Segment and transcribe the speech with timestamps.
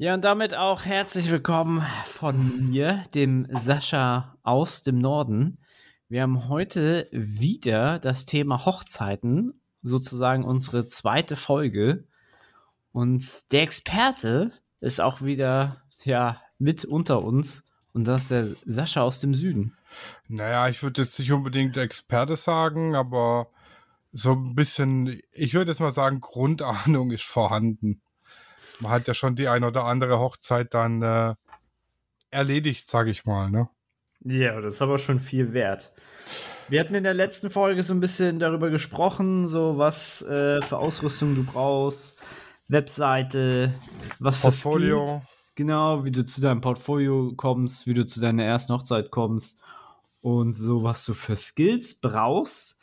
[0.00, 5.58] Ja, und damit auch herzlich willkommen von mir, dem Sascha aus dem Norden.
[6.08, 12.04] Wir haben heute wieder das Thema Hochzeiten, sozusagen unsere zweite Folge.
[12.92, 17.62] Und der Experte ist auch wieder ja, mit unter uns.
[17.92, 19.76] Und das ist der Sascha aus dem Süden.
[20.28, 23.50] Naja, ich würde jetzt nicht unbedingt Experte sagen, aber
[24.14, 28.00] so ein bisschen, ich würde jetzt mal sagen, Grundahnung ist vorhanden
[28.80, 31.34] man hat ja schon die ein oder andere Hochzeit dann äh,
[32.30, 33.50] erledigt, sage ich mal.
[33.50, 33.68] Ne?
[34.24, 35.92] Ja, das ist aber schon viel wert.
[36.68, 40.78] Wir hatten in der letzten Folge so ein bisschen darüber gesprochen, so was äh, für
[40.78, 42.18] Ausrüstung du brauchst,
[42.68, 43.74] Webseite,
[44.20, 45.06] was für Portfolio.
[45.06, 45.22] Skills,
[45.56, 49.60] genau, wie du zu deinem Portfolio kommst, wie du zu deiner ersten Hochzeit kommst
[50.20, 52.79] und so was du für Skills brauchst.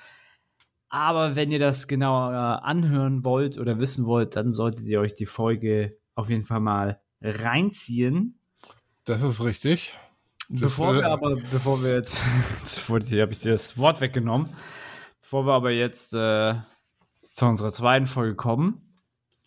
[0.89, 5.25] Aber wenn ihr das genauer anhören wollt oder wissen wollt, dann solltet ihr euch die
[5.25, 8.39] Folge auf jeden Fall mal reinziehen.
[9.03, 9.97] Das ist richtig.
[10.49, 12.17] Das, bevor wir äh, aber, bevor wir jetzt,
[13.07, 14.49] hier habe ich dir das Wort weggenommen,
[15.21, 16.55] bevor wir aber jetzt äh,
[17.31, 18.81] zu unserer zweiten Folge kommen,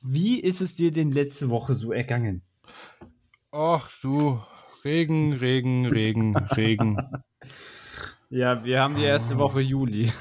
[0.02, 2.42] wie ist es dir denn letzte Woche so ergangen?
[3.50, 4.40] Ach du,
[4.84, 6.96] Regen, Regen, Regen, Regen.
[8.32, 10.12] Ja, wir haben die erste Woche Juli.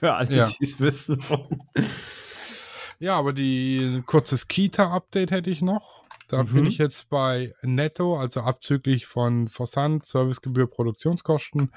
[0.00, 0.46] Für alle, ja.
[0.46, 1.62] die es wissen wollen.
[3.00, 6.04] Ja, aber die kurzes Kita-Update hätte ich noch.
[6.26, 6.54] Da mhm.
[6.54, 11.70] bin ich jetzt bei Netto, also abzüglich von Versand, Servicegebühr, Produktionskosten.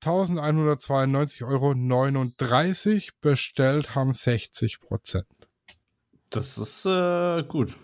[0.00, 1.74] 1192,39 Euro
[3.20, 5.26] bestellt haben 60 Prozent.
[6.30, 7.76] Das ist äh, gut.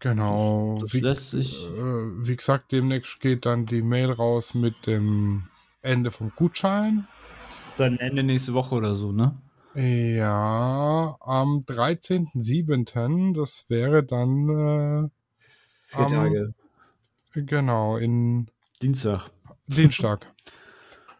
[0.00, 0.74] Genau.
[0.74, 1.64] Das, das wie, lässt sich.
[1.64, 5.48] Äh, wie gesagt, demnächst geht dann die Mail raus mit dem
[5.80, 7.08] Ende vom Gutschein
[7.80, 9.36] dann Ende nächste Woche oder so, ne?
[9.74, 13.34] Ja, am 13.07.
[13.34, 15.08] Das wäre dann äh,
[15.38, 16.54] vier am, Tage.
[17.34, 18.50] Genau, in
[18.82, 19.30] Dienstag.
[19.66, 20.26] Dienstag.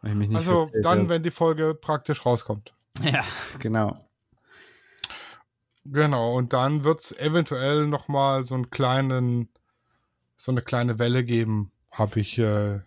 [0.35, 1.09] also dann, habe.
[1.09, 2.73] wenn die Folge praktisch rauskommt.
[3.03, 3.25] Ja,
[3.59, 4.09] genau.
[5.85, 9.49] Genau, und dann wird es eventuell nochmal so einen kleinen,
[10.37, 12.81] so eine kleine Welle geben, habe ich äh,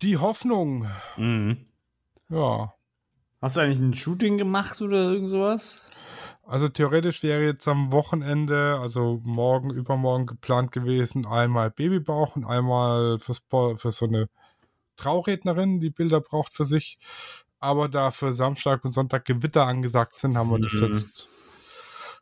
[0.00, 0.86] die Hoffnung.
[1.16, 1.66] Mhm.
[2.34, 2.74] Ja.
[3.40, 5.88] Hast du eigentlich ein Shooting gemacht oder irgend sowas?
[6.46, 13.18] Also theoretisch wäre jetzt am Wochenende, also morgen, übermorgen geplant gewesen, einmal Babybauch und einmal
[13.18, 14.28] fürs, für so eine
[14.96, 16.98] Traurednerin, die Bilder braucht für sich.
[17.60, 20.62] Aber da für Samstag und Sonntag Gewitter angesagt sind, haben wir mhm.
[20.62, 21.28] das jetzt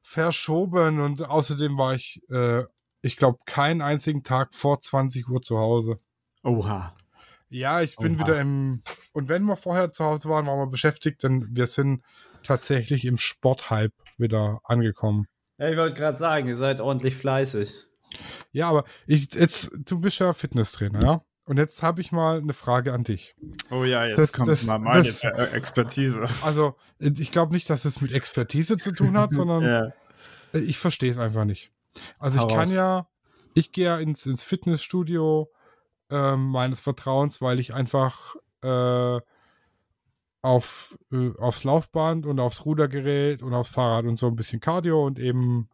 [0.02, 1.00] verschoben.
[1.00, 2.64] Und außerdem war ich, äh,
[3.00, 5.96] ich glaube, keinen einzigen Tag vor 20 Uhr zu Hause.
[6.44, 6.94] Oha.
[7.52, 8.26] Ja, ich bin Oha.
[8.26, 8.80] wieder im.
[9.12, 12.02] Und wenn wir vorher zu Hause waren, waren wir beschäftigt, denn wir sind
[12.42, 15.26] tatsächlich im Sporthype wieder angekommen.
[15.58, 17.74] Ja, ich wollte gerade sagen, ihr seid ordentlich fleißig.
[18.52, 21.20] Ja, aber ich, jetzt, du bist ja Fitnesstrainer, ja?
[21.44, 23.34] Und jetzt habe ich mal eine Frage an dich.
[23.70, 26.24] Oh ja, jetzt das, kommt das, mal meine das, Expertise.
[26.42, 29.92] Also, ich glaube nicht, dass es mit Expertise zu tun hat, sondern ja.
[30.52, 31.72] ich verstehe es einfach nicht.
[32.18, 32.74] Also, Hau ich kann aus.
[32.74, 33.08] ja,
[33.54, 35.50] ich gehe ja ins, ins Fitnessstudio,
[36.12, 39.20] äh, meines Vertrauens, weil ich einfach äh,
[40.42, 45.06] auf, äh, aufs Laufband und aufs Rudergerät und aufs Fahrrad und so ein bisschen Cardio
[45.06, 45.68] und eben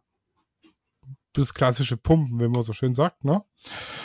[1.33, 3.43] das klassische Pumpen, wie man so schön sagt, ne?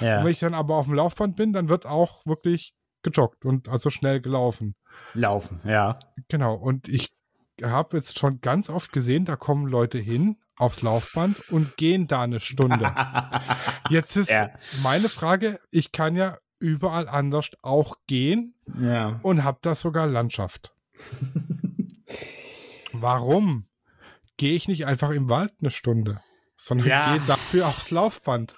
[0.00, 0.18] Ja.
[0.18, 3.68] Und wenn ich dann aber auf dem Laufband bin, dann wird auch wirklich gejoggt und
[3.68, 4.74] also schnell gelaufen.
[5.14, 5.98] Laufen, ja.
[6.28, 6.54] Genau.
[6.54, 7.12] Und ich
[7.62, 12.22] habe jetzt schon ganz oft gesehen, da kommen Leute hin aufs Laufband und gehen da
[12.22, 12.94] eine Stunde.
[13.88, 14.50] Jetzt ist ja.
[14.82, 19.18] meine Frage, ich kann ja überall anders auch gehen ja.
[19.22, 20.72] und habe da sogar Landschaft.
[22.92, 23.66] Warum
[24.36, 26.20] gehe ich nicht einfach im Wald eine Stunde,
[26.56, 27.16] sondern ja.
[27.16, 28.54] gehe dafür aufs Laufband?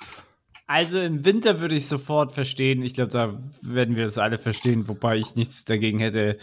[0.67, 2.83] Also im Winter würde ich sofort verstehen.
[2.83, 6.39] Ich glaube, da werden wir es alle verstehen, wobei ich nichts dagegen hätte.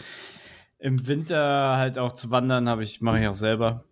[0.78, 3.84] Im Winter halt auch zu wandern, habe ich mache ich auch selber.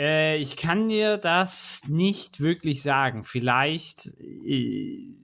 [0.00, 3.22] Äh, ich kann dir das nicht wirklich sagen.
[3.22, 4.14] Vielleicht,
[4.46, 5.14] äh,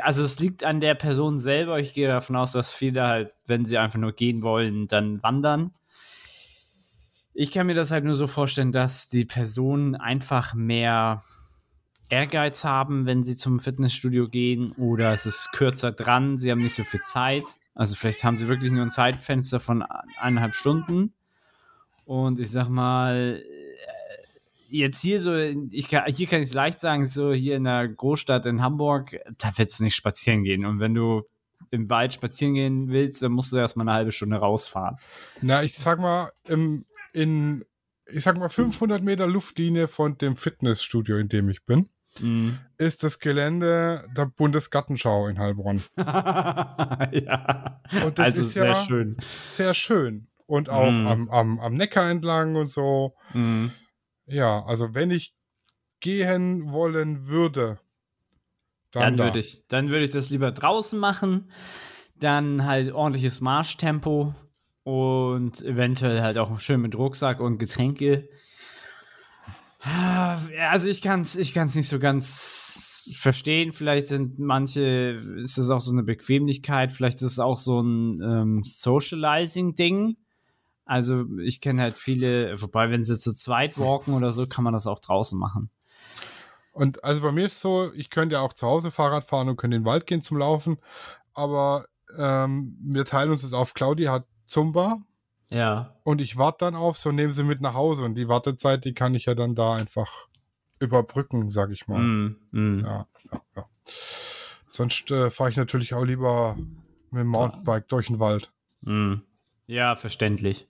[0.00, 1.78] also es liegt an der Person selber.
[1.78, 5.74] Ich gehe davon aus, dass viele halt, wenn sie einfach nur gehen wollen, dann wandern.
[7.34, 11.22] Ich kann mir das halt nur so vorstellen, dass die Personen einfach mehr
[12.08, 16.74] Ehrgeiz haben, wenn sie zum Fitnessstudio gehen oder es ist kürzer dran, sie haben nicht
[16.74, 17.44] so viel Zeit.
[17.74, 19.82] Also vielleicht haben sie wirklich nur ein Zeitfenster von
[20.18, 21.14] eineinhalb Stunden.
[22.04, 23.42] Und ich sag mal,
[24.72, 27.88] jetzt hier so, ich kann, hier kann ich es leicht sagen, so hier in der
[27.88, 30.64] Großstadt in Hamburg, da willst du nicht spazieren gehen.
[30.64, 31.22] Und wenn du
[31.70, 34.96] im Wald spazieren gehen willst, dann musst du erstmal eine halbe Stunde rausfahren.
[35.40, 37.64] Na, ich sag mal, im, in,
[38.06, 41.88] ich sag mal 500 Meter Luftlinie von dem Fitnessstudio, in dem ich bin,
[42.20, 42.58] mhm.
[42.78, 45.82] ist das Gelände der Bundesgartenschau in Heilbronn.
[45.96, 47.80] ja.
[48.04, 49.16] Und das also ist sehr ja schön.
[49.48, 50.28] Sehr schön.
[50.46, 51.06] Und auch mhm.
[51.06, 53.14] am, am, am Neckar entlang und so.
[53.34, 53.72] Mhm.
[54.32, 55.34] Ja, also wenn ich
[56.00, 57.78] gehen wollen würde,
[58.90, 59.24] dann, dann da.
[59.24, 61.50] würde ich, dann würde ich das lieber draußen machen.
[62.16, 64.34] Dann halt ordentliches Marschtempo
[64.84, 68.28] und eventuell halt auch schön mit Rucksack und Getränke.
[70.60, 73.72] Also ich kann es ich kann's nicht so ganz verstehen.
[73.72, 78.20] Vielleicht sind manche, ist das auch so eine Bequemlichkeit, vielleicht ist es auch so ein
[78.22, 80.16] ähm, Socializing-Ding.
[80.84, 84.72] Also ich kenne halt viele, wobei wenn sie zu zweit walken oder so, kann man
[84.72, 85.70] das auch draußen machen.
[86.72, 89.48] Und also bei mir ist es so, ich könnte ja auch zu Hause Fahrrad fahren
[89.48, 90.78] und könnte in den Wald gehen zum Laufen,
[91.34, 91.86] aber
[92.16, 93.74] ähm, wir teilen uns das auf.
[93.74, 94.98] Claudia hat Zumba.
[95.48, 95.94] Ja.
[96.02, 98.94] Und ich warte dann auf, so nehmen sie mit nach Hause und die Wartezeit, die
[98.94, 100.10] kann ich ja dann da einfach
[100.80, 102.00] überbrücken, sag ich mal.
[102.00, 102.80] Mm, mm.
[102.80, 103.66] Ja, ja, ja.
[104.66, 106.56] Sonst äh, fahre ich natürlich auch lieber
[107.10, 108.50] mit dem Mountainbike durch den Wald.
[108.80, 109.16] Mm.
[109.66, 110.68] Ja, verständlich.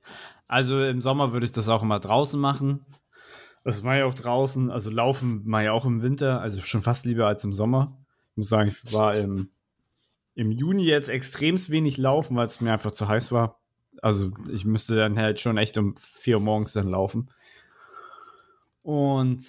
[0.48, 2.84] Also im Sommer würde ich das auch immer draußen machen.
[3.64, 4.70] Das mache ich auch draußen.
[4.70, 7.96] Also laufen mache ich auch im Winter, also schon fast lieber als im Sommer.
[8.32, 9.50] Ich muss sagen, ich war im,
[10.34, 13.60] im Juni jetzt extremst wenig laufen, weil es mir einfach zu heiß war.
[14.00, 17.30] Also ich müsste dann halt schon echt um 4 Uhr morgens dann laufen.
[18.82, 19.42] Und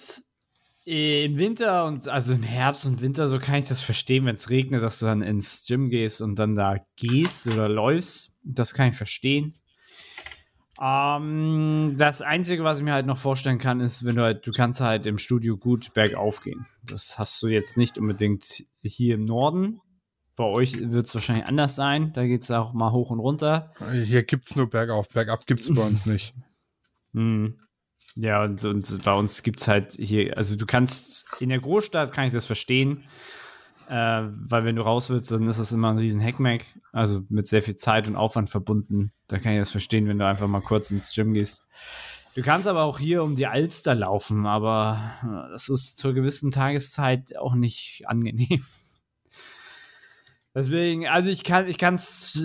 [0.84, 4.50] im Winter und also im Herbst und Winter, so kann ich das verstehen, wenn es
[4.50, 8.33] regnet, dass du dann ins Gym gehst und dann da gehst oder läufst.
[8.44, 9.54] Das kann ich verstehen.
[10.80, 14.50] Ähm, das Einzige, was ich mir halt noch vorstellen kann, ist, wenn du halt, du
[14.50, 16.66] kannst halt im Studio gut bergauf gehen.
[16.82, 19.80] Das hast du jetzt nicht unbedingt hier im Norden.
[20.36, 22.12] Bei euch wird es wahrscheinlich anders sein.
[22.12, 23.72] Da geht es auch mal hoch und runter.
[23.92, 25.08] Hier gibt es nur bergauf.
[25.08, 26.34] Bergab gibt es bei uns nicht.
[27.16, 27.60] Hm.
[28.16, 32.12] Ja, und, und bei uns gibt es halt hier, also du kannst, in der Großstadt
[32.12, 33.04] kann ich das verstehen,
[33.88, 37.48] äh, weil wenn du raus willst, dann ist das immer ein riesen Hackmack, also mit
[37.48, 39.12] sehr viel Zeit und Aufwand verbunden.
[39.28, 41.64] Da kann ich das verstehen, wenn du einfach mal kurz ins Gym gehst.
[42.34, 45.12] Du kannst aber auch hier um die Alster laufen, aber
[45.52, 48.64] das ist zur gewissen Tageszeit auch nicht angenehm.
[50.56, 52.40] Deswegen, also ich kann ich es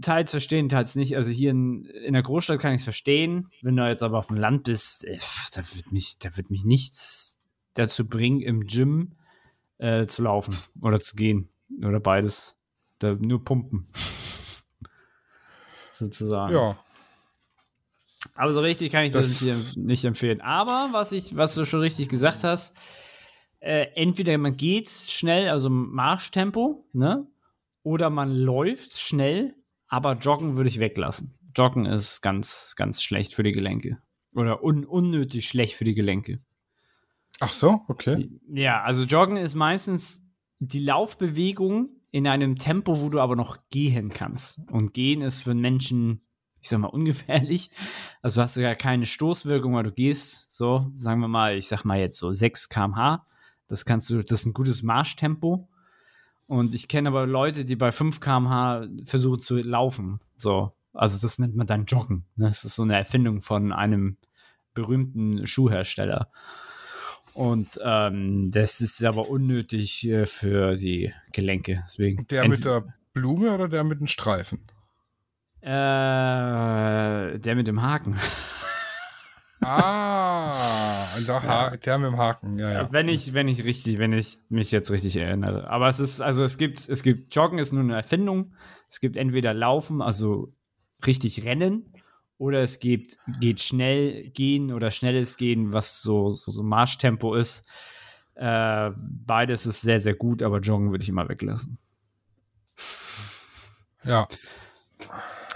[0.00, 1.16] teils verstehen, teils nicht.
[1.16, 3.48] Also hier in, in der Großstadt kann ich es verstehen.
[3.62, 5.18] Wenn du jetzt aber auf dem Land bist, äh,
[5.52, 7.38] da wird mich, da wird mich nichts
[7.74, 9.14] dazu bringen, im Gym
[9.78, 11.48] äh, zu laufen oder zu gehen.
[11.82, 12.56] Oder beides.
[12.98, 13.88] Da nur pumpen.
[15.92, 16.54] Sozusagen.
[16.54, 16.78] Ja.
[18.34, 20.40] Aber so richtig kann ich das, das nicht empfehlen.
[20.40, 22.76] Aber was ich, was du schon richtig gesagt hast,
[23.60, 27.26] äh, entweder man geht schnell, also Marschtempo, ne?
[27.82, 29.54] Oder man läuft schnell,
[29.88, 31.38] aber Joggen würde ich weglassen.
[31.56, 33.98] Joggen ist ganz, ganz schlecht für die Gelenke.
[34.34, 36.40] Oder un unnötig schlecht für die Gelenke.
[37.44, 38.30] Ach so, okay.
[38.54, 40.22] Ja, also Joggen ist meistens
[40.60, 44.60] die Laufbewegung in einem Tempo, wo du aber noch gehen kannst.
[44.70, 46.22] Und gehen ist für einen Menschen,
[46.62, 47.68] ich sag mal, ungefährlich.
[48.22, 51.84] Also hast du ja keine Stoßwirkung, weil du gehst, so, sagen wir mal, ich sag
[51.84, 53.26] mal jetzt so 6 km/h.
[53.66, 55.68] Das kannst du, das ist ein gutes Marschtempo.
[56.46, 60.20] Und ich kenne aber Leute, die bei 5 km/h versuchen zu laufen.
[60.36, 60.72] So.
[60.94, 62.24] Also das nennt man dann Joggen.
[62.36, 64.16] Das ist so eine Erfindung von einem
[64.72, 66.30] berühmten Schuhhersteller.
[67.34, 71.82] Und ähm, das ist aber unnötig äh, für die Gelenke.
[71.84, 74.60] Deswegen der mit der Blume oder der mit dem Streifen?
[75.60, 75.68] Äh,
[77.38, 78.16] der mit dem Haken.
[79.60, 81.76] Ah, der, ja.
[81.76, 82.92] der, mit dem Haken, ja, ja.
[82.92, 85.70] Wenn ich, wenn ich richtig, wenn ich mich jetzt richtig erinnere.
[85.70, 88.52] Aber es ist, also es gibt, es gibt, Joggen ist nur eine Erfindung.
[88.88, 90.52] Es gibt entweder Laufen, also
[91.06, 91.92] richtig Rennen,
[92.38, 97.66] oder es gibt, geht schnell gehen oder schnelles Gehen, was so, so, so Marschtempo ist.
[98.34, 101.78] Äh, beides ist sehr, sehr gut, aber Joggen würde ich immer weglassen.
[104.04, 104.26] Ja.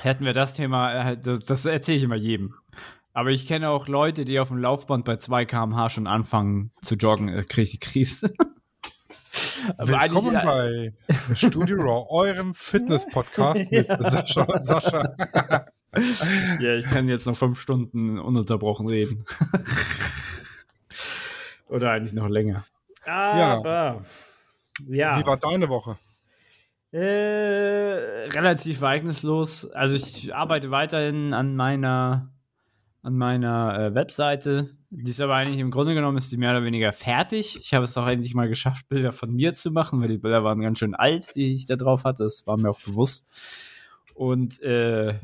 [0.01, 2.55] Hätten wir das Thema, äh, das, das erzähle ich immer jedem.
[3.13, 6.95] Aber ich kenne auch Leute, die auf dem Laufband bei 2 km/h schon anfangen zu
[6.95, 8.33] joggen, äh, kriege ich die Krise.
[9.79, 10.95] Willkommen bei
[11.35, 14.03] Studio Raw, eurem Fitness-Podcast mit ja.
[14.03, 15.67] Sascha und Sascha.
[16.61, 19.25] Ja, ich kann jetzt noch fünf Stunden ununterbrochen reden.
[21.69, 22.65] Oder eigentlich noch länger.
[23.05, 24.03] Aber,
[24.87, 25.15] ja.
[25.15, 25.19] ja.
[25.19, 25.97] Wie war deine Woche?
[26.91, 29.71] Äh, relativ ereignislos.
[29.71, 32.31] Also ich arbeite weiterhin an meiner
[33.03, 34.71] an meiner äh, Webseite.
[34.91, 37.59] Die ist aber eigentlich im Grunde genommen ist die mehr oder weniger fertig.
[37.61, 40.45] Ich habe es auch endlich mal geschafft, Bilder von mir zu machen, weil die Bilder
[40.45, 42.25] waren ganz schön alt, die ich da drauf hatte.
[42.25, 43.29] Das war mir auch bewusst.
[44.19, 45.15] Und äh,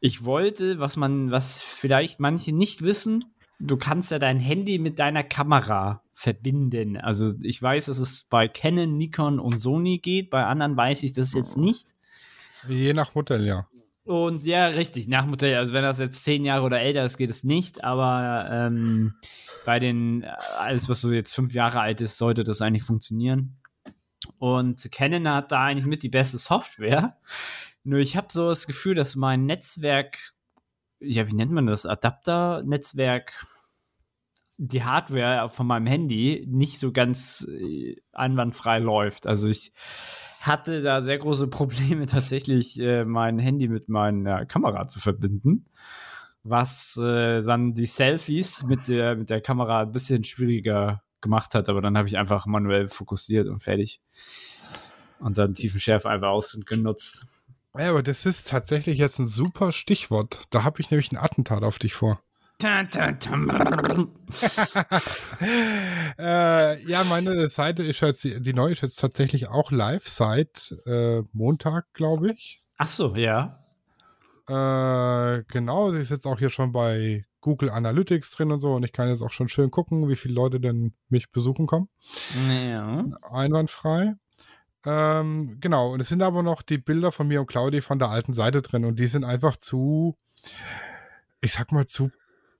[0.00, 3.24] ich wollte, was man, was vielleicht manche nicht wissen,
[3.60, 6.96] du kannst ja dein Handy mit deiner Kamera verbinden.
[6.96, 11.12] Also ich weiß, dass es bei Canon, Nikon und Sony geht, bei anderen weiß ich
[11.12, 11.94] das jetzt nicht.
[12.66, 13.68] Je nach Modell, ja.
[14.02, 15.56] Und ja, richtig, nach Modell.
[15.56, 19.14] Also wenn das jetzt zehn Jahre oder älter ist, geht es nicht, aber ähm,
[19.64, 20.24] bei den,
[20.58, 23.60] alles was so jetzt fünf Jahre alt ist, sollte das eigentlich funktionieren.
[24.40, 27.16] Und Canon hat da eigentlich mit die beste Software.
[27.82, 30.34] Nur ich habe so das Gefühl, dass mein Netzwerk,
[31.00, 31.86] ja, wie nennt man das?
[31.86, 33.32] Adapter-Netzwerk,
[34.58, 39.26] die Hardware von meinem Handy nicht so ganz äh, einwandfrei läuft.
[39.26, 39.72] Also ich
[40.40, 45.66] hatte da sehr große Probleme, tatsächlich äh, mein Handy mit meiner Kamera zu verbinden.
[46.42, 51.68] Was äh, dann die Selfies mit der, mit der Kamera ein bisschen schwieriger gemacht hat,
[51.68, 54.00] aber dann habe ich einfach manuell fokussiert und fertig.
[55.18, 57.26] Und dann Tiefenschärfe einfach ausgenutzt.
[57.78, 60.42] Ja, aber das ist tatsächlich jetzt ein super Stichwort.
[60.50, 62.20] Da habe ich nämlich ein Attentat auf dich vor.
[66.18, 71.22] äh, ja, meine Seite ist jetzt, die neue ist jetzt tatsächlich auch live seit äh,
[71.32, 72.62] Montag, glaube ich.
[72.76, 73.64] Ach so, ja.
[74.48, 78.84] Äh, genau, sie ist jetzt auch hier schon bei Google Analytics drin und so und
[78.84, 81.88] ich kann jetzt auch schon schön gucken, wie viele Leute denn mich besuchen kommen.
[82.48, 83.04] Ja.
[83.30, 84.14] Einwandfrei.
[84.86, 88.08] Ähm, genau, und es sind aber noch die Bilder von mir und Claudi von der
[88.08, 90.16] alten Seite drin und die sind einfach zu,
[91.40, 92.10] ich sag mal, zu,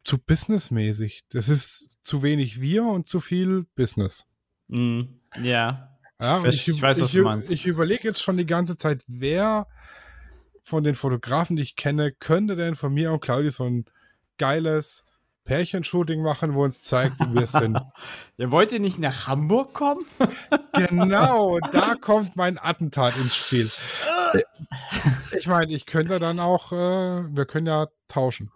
[0.05, 1.23] zu businessmäßig.
[1.31, 4.27] Das ist zu wenig wir und zu viel Business.
[4.69, 5.03] Mm,
[5.43, 5.97] ja.
[6.21, 7.51] ja ich, ich, weiß, was ich, du meinst.
[7.51, 9.67] Ich überlege jetzt schon die ganze Zeit, wer
[10.63, 13.87] von den Fotografen, die ich kenne, könnte denn von mir und Claudi so ein
[14.37, 15.05] geiles
[15.51, 17.77] Pärchenshooting machen, wo uns zeigt, wie wir sind.
[18.39, 20.07] Ihr wollt ihr nicht nach Hamburg kommen?
[20.75, 23.69] genau, da kommt mein Attentat ins Spiel.
[25.37, 28.53] Ich meine, ich könnte dann auch, äh, wir können ja tauschen.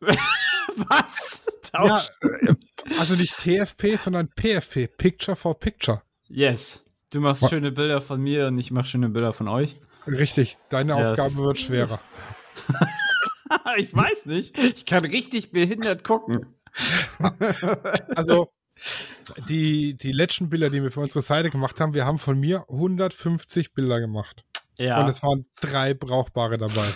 [0.00, 1.46] Was?
[1.72, 2.14] Tauschen?
[2.22, 2.54] Ja,
[3.00, 6.02] also nicht TFP, sondern PFP, Picture for Picture.
[6.28, 6.84] Yes.
[7.10, 7.50] Du machst Was?
[7.50, 9.74] schöne Bilder von mir und ich mache schöne Bilder von euch.
[10.06, 11.08] Richtig, deine yes.
[11.08, 11.98] Aufgabe wird schwerer.
[13.76, 14.58] ich weiß nicht.
[14.58, 16.46] Ich kann richtig behindert gucken.
[18.16, 18.52] also,
[19.48, 22.64] die, die letzten Bilder, die wir für unsere Seite gemacht haben, wir haben von mir
[22.68, 24.44] 150 Bilder gemacht.
[24.78, 25.00] Ja.
[25.00, 26.86] Und es waren drei brauchbare dabei.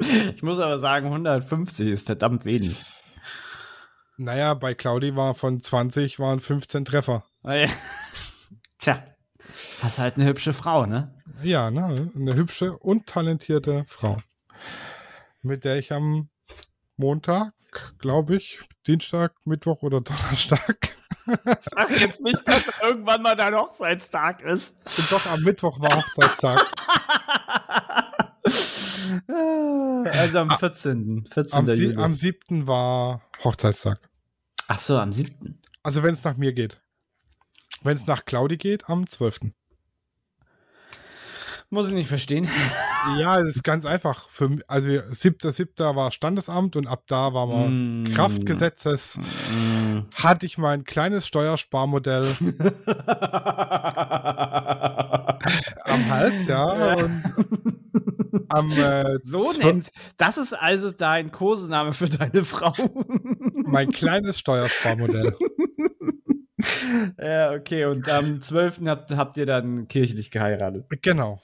[0.34, 2.82] ich muss aber sagen, 150 ist verdammt wenig.
[4.16, 7.24] Naja, bei Claudi war von 20 waren 15 Treffer.
[7.42, 7.68] Oh ja.
[8.78, 9.04] Tja,
[9.82, 11.14] hast halt eine hübsche Frau, ne?
[11.42, 12.10] Ja, ne?
[12.14, 14.18] Eine hübsche und talentierte Frau
[15.42, 16.28] mit der ich am
[16.96, 17.52] Montag,
[17.98, 20.96] glaube ich, Dienstag, Mittwoch oder Donnerstag.
[21.60, 24.76] Sag jetzt nicht, dass irgendwann mal dein Hochzeitstag ist.
[24.98, 26.60] Und doch, am Mittwoch war Hochzeitstag.
[30.12, 31.28] also am 14.
[31.30, 31.58] 14.
[31.58, 31.96] Am, Juli.
[31.96, 32.66] am 7.
[32.66, 34.00] war Hochzeitstag.
[34.68, 35.60] Ach so, am 7.
[35.82, 36.80] Also wenn es nach mir geht.
[37.82, 39.52] Wenn es nach Claudi geht, am 12.
[41.70, 42.48] Muss ich nicht verstehen.
[43.18, 44.28] Ja, es ist ganz einfach.
[44.28, 45.96] Für, also 7.7.
[45.96, 48.04] war Standesamt und ab da war man mm.
[48.14, 49.18] Kraftgesetzes.
[49.18, 50.00] Mm.
[50.14, 52.26] Hatte ich mein kleines Steuersparmodell
[55.84, 56.96] am Hals, ja.
[58.48, 59.90] Am, äh, so nennt.
[60.16, 62.72] Das ist also dein Kosename für deine Frau.
[63.64, 65.36] mein kleines Steuersparmodell.
[67.18, 67.86] ja, okay.
[67.86, 68.80] Und am 12.
[68.86, 70.86] habt, habt ihr dann kirchlich geheiratet.
[71.02, 71.40] Genau.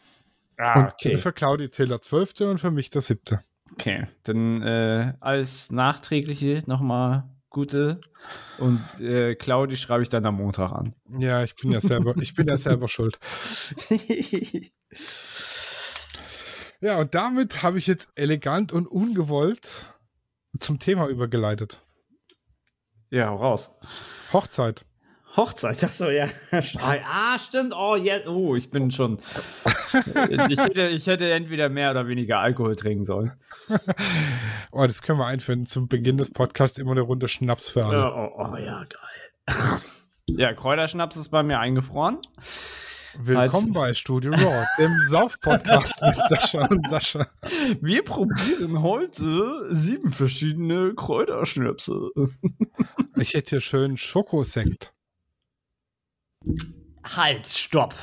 [0.58, 1.12] Ah, okay.
[1.12, 2.40] Und für Claudi zählt der 12.
[2.42, 3.40] und für mich der 7.
[3.72, 8.00] Okay, dann äh, als nachträgliche nochmal gute
[8.58, 10.94] und äh, Claudi schreibe ich dann am Montag an.
[11.18, 13.18] Ja, ich bin ja selber, ich bin ja selber schuld.
[16.80, 19.94] ja, und damit habe ich jetzt elegant und ungewollt
[20.58, 21.80] zum Thema übergeleitet.
[23.10, 23.76] Ja, raus.
[24.32, 24.84] Hochzeit.
[25.36, 26.28] Hochzeit, ach so, ja.
[26.80, 27.74] ah, stimmt.
[27.76, 28.26] Oh, yeah.
[28.26, 29.18] oh, ich bin schon.
[30.48, 33.32] ich, hätte, ich hätte entweder mehr oder weniger Alkohol trinken sollen.
[34.72, 35.66] oh, das können wir einführen.
[35.66, 38.12] Zum Beginn des Podcasts immer eine Runde Schnaps für alle.
[38.14, 39.80] Oh, oh, oh ja, geil.
[40.26, 42.18] ja, Kräuterschnaps ist bei mir eingefroren.
[43.18, 47.26] Willkommen bei Studio Raw, dem Sauf-Podcast mit Sascha und Sascha.
[47.80, 52.10] Wir probieren heute sieben verschiedene Kräuterschnäpse.
[53.16, 54.92] ich hätte hier schön Schokosekt.
[57.04, 57.94] Halt, stopp.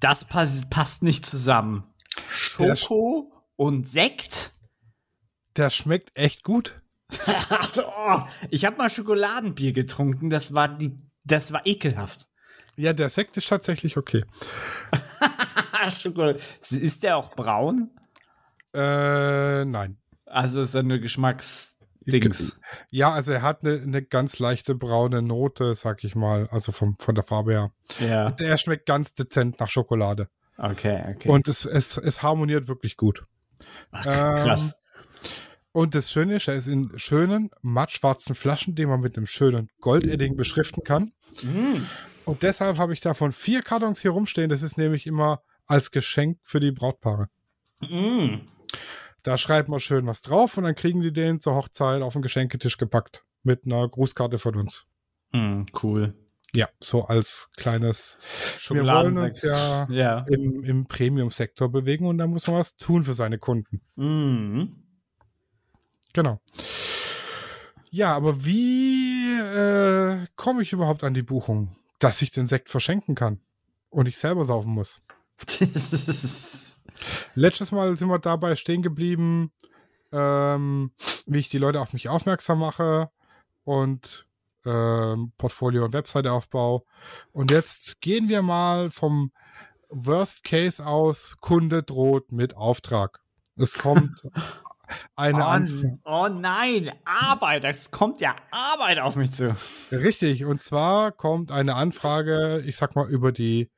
[0.00, 1.84] Das pass passt nicht zusammen.
[2.28, 4.52] Schoko und Sekt?
[5.56, 6.80] Der schmeckt echt gut.
[7.76, 12.28] oh, ich habe mal Schokoladenbier getrunken, das war die das war ekelhaft.
[12.76, 14.24] Ja, der Sekt ist tatsächlich okay.
[16.70, 17.90] Ist der auch braun?
[18.72, 19.98] Äh, nein.
[20.24, 20.98] Also ist er eine
[22.04, 22.60] Geschmacksdings.
[22.90, 26.96] Ja, also er hat eine, eine ganz leichte braune Note, sag ich mal, also vom,
[26.98, 27.72] von der Farbe her.
[28.00, 28.26] Ja.
[28.26, 30.28] Und er schmeckt ganz dezent nach Schokolade.
[30.56, 31.28] Okay, okay.
[31.28, 33.24] Und es, es, es harmoniert wirklich gut.
[33.90, 34.68] Ach, krass.
[34.68, 34.80] Ähm,
[35.72, 39.70] und das Schöne ist, er ist in schönen, mattschwarzen Flaschen, die man mit einem schönen
[39.80, 41.12] Goldedding beschriften kann.
[41.42, 41.82] Mm.
[42.24, 44.50] Und deshalb habe ich davon vier Kartons hier rumstehen.
[44.50, 47.28] Das ist nämlich immer als Geschenk für die Brautpaare.
[47.80, 48.36] Mm.
[49.24, 52.22] Da schreibt man schön was drauf und dann kriegen die den zur Hochzeit auf den
[52.22, 53.24] Geschenketisch gepackt.
[53.42, 54.86] Mit einer Grußkarte von uns.
[55.32, 56.14] Mm, cool.
[56.54, 58.18] Ja, so als kleines.
[58.68, 60.24] Wir wollen uns ja, ja.
[60.28, 63.80] im, im Premium-Sektor bewegen und da muss man was tun für seine Kunden.
[63.96, 64.76] Mhm.
[66.12, 66.40] Genau.
[67.90, 73.14] Ja, aber wie äh, komme ich überhaupt an die Buchung, dass ich den Sekt verschenken
[73.14, 73.40] kann
[73.88, 75.02] und ich selber saufen muss?
[77.34, 79.52] Letztes Mal sind wir dabei stehen geblieben,
[80.12, 80.92] ähm,
[81.26, 83.10] wie ich die Leute auf mich aufmerksam mache
[83.64, 84.26] und
[84.64, 86.86] ähm, Portfolio und Webseiteaufbau.
[87.32, 89.32] Und jetzt gehen wir mal vom
[89.88, 93.20] Worst Case aus, Kunde droht mit Auftrag.
[93.56, 94.10] Es kommt
[95.16, 95.92] eine oh, Anfrage.
[96.04, 99.54] Oh nein, Arbeit, es kommt ja Arbeit auf mich zu.
[99.90, 103.70] Richtig, und zwar kommt eine Anfrage, ich sag mal, über die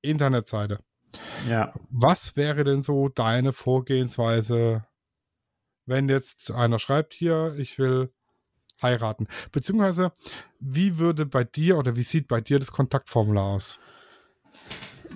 [0.00, 0.78] Internetseite.
[1.48, 1.72] Ja.
[1.90, 4.84] Was wäre denn so deine Vorgehensweise,
[5.86, 8.12] wenn jetzt einer schreibt hier, ich will
[8.80, 9.28] heiraten?
[9.50, 10.12] Beziehungsweise,
[10.60, 13.80] wie würde bei dir oder wie sieht bei dir das Kontaktformular aus?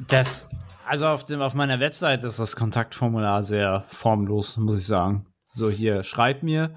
[0.09, 0.47] Das
[0.87, 5.27] also auf, dem, auf meiner Webseite ist das Kontaktformular sehr formlos, muss ich sagen.
[5.51, 6.77] So, hier, schreib mir.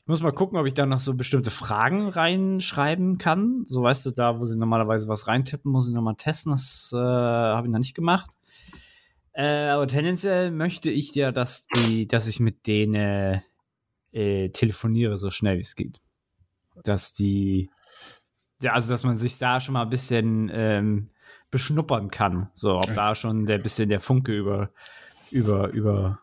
[0.00, 3.64] Ich muss mal gucken, ob ich da noch so bestimmte Fragen reinschreiben kann.
[3.64, 6.52] So, weißt du, da, wo sie normalerweise was reintippen, muss ich nochmal testen.
[6.52, 8.30] Das äh, habe ich noch nicht gemacht.
[9.38, 13.40] Äh, aber tendenziell möchte ich ja, dass, die, dass ich mit denen
[14.10, 16.00] äh, telefoniere, so schnell wie es geht.
[16.82, 17.70] Dass die,
[18.64, 21.10] also dass man sich da schon mal ein bisschen ähm,
[21.52, 22.50] beschnuppern kann.
[22.54, 24.72] So, ob da schon der bisschen der Funke über,
[25.30, 26.18] über, über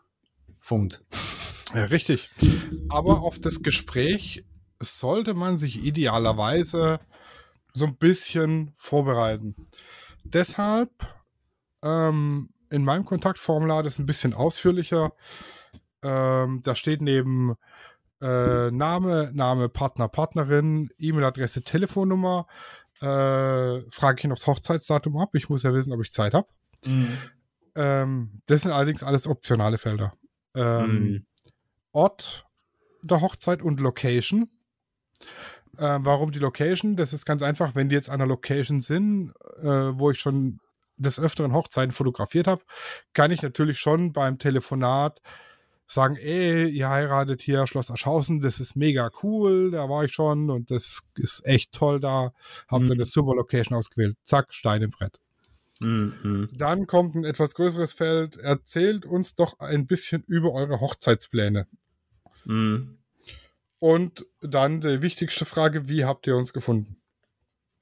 [0.60, 1.00] funkt.
[1.74, 2.28] Ja, richtig.
[2.90, 4.44] Aber auf das Gespräch
[4.78, 7.00] sollte man sich idealerweise
[7.72, 9.56] so ein bisschen vorbereiten.
[10.22, 10.90] Deshalb
[11.82, 15.12] ähm, in meinem Kontaktformular das ein bisschen ausführlicher.
[16.02, 17.54] Ähm, da steht neben
[18.20, 22.46] äh, Name, Name, Partner, Partnerin, E-Mail-Adresse, Telefonnummer,
[23.00, 25.30] äh, frage ich ihn aufs Hochzeitsdatum ab.
[25.34, 26.48] Ich muss ja wissen, ob ich Zeit habe.
[26.84, 27.18] Mhm.
[27.74, 30.14] Ähm, das sind allerdings alles optionale Felder.
[30.54, 31.26] Ähm, mhm.
[31.92, 32.46] Ort
[33.02, 34.48] der Hochzeit und Location.
[35.76, 36.96] Äh, warum die Location?
[36.96, 40.58] Das ist ganz einfach, wenn die jetzt an einer Location sind, äh, wo ich schon
[40.96, 42.62] des Öfteren Hochzeiten fotografiert habe,
[43.12, 45.20] kann ich natürlich schon beim Telefonat
[45.86, 50.50] sagen, ey, ihr heiratet hier Schloss Aschhausen, das ist mega cool, da war ich schon
[50.50, 52.32] und das ist echt toll da.
[52.68, 52.92] Habt ihr mhm.
[52.92, 54.16] eine super Location ausgewählt.
[54.24, 55.20] Zack, Stein im Brett.
[55.78, 56.48] Mhm.
[56.52, 58.36] Dann kommt ein etwas größeres Feld.
[58.36, 61.66] Erzählt uns doch ein bisschen über eure Hochzeitspläne.
[62.44, 62.98] Mhm.
[63.78, 66.96] Und dann die wichtigste Frage, wie habt ihr uns gefunden?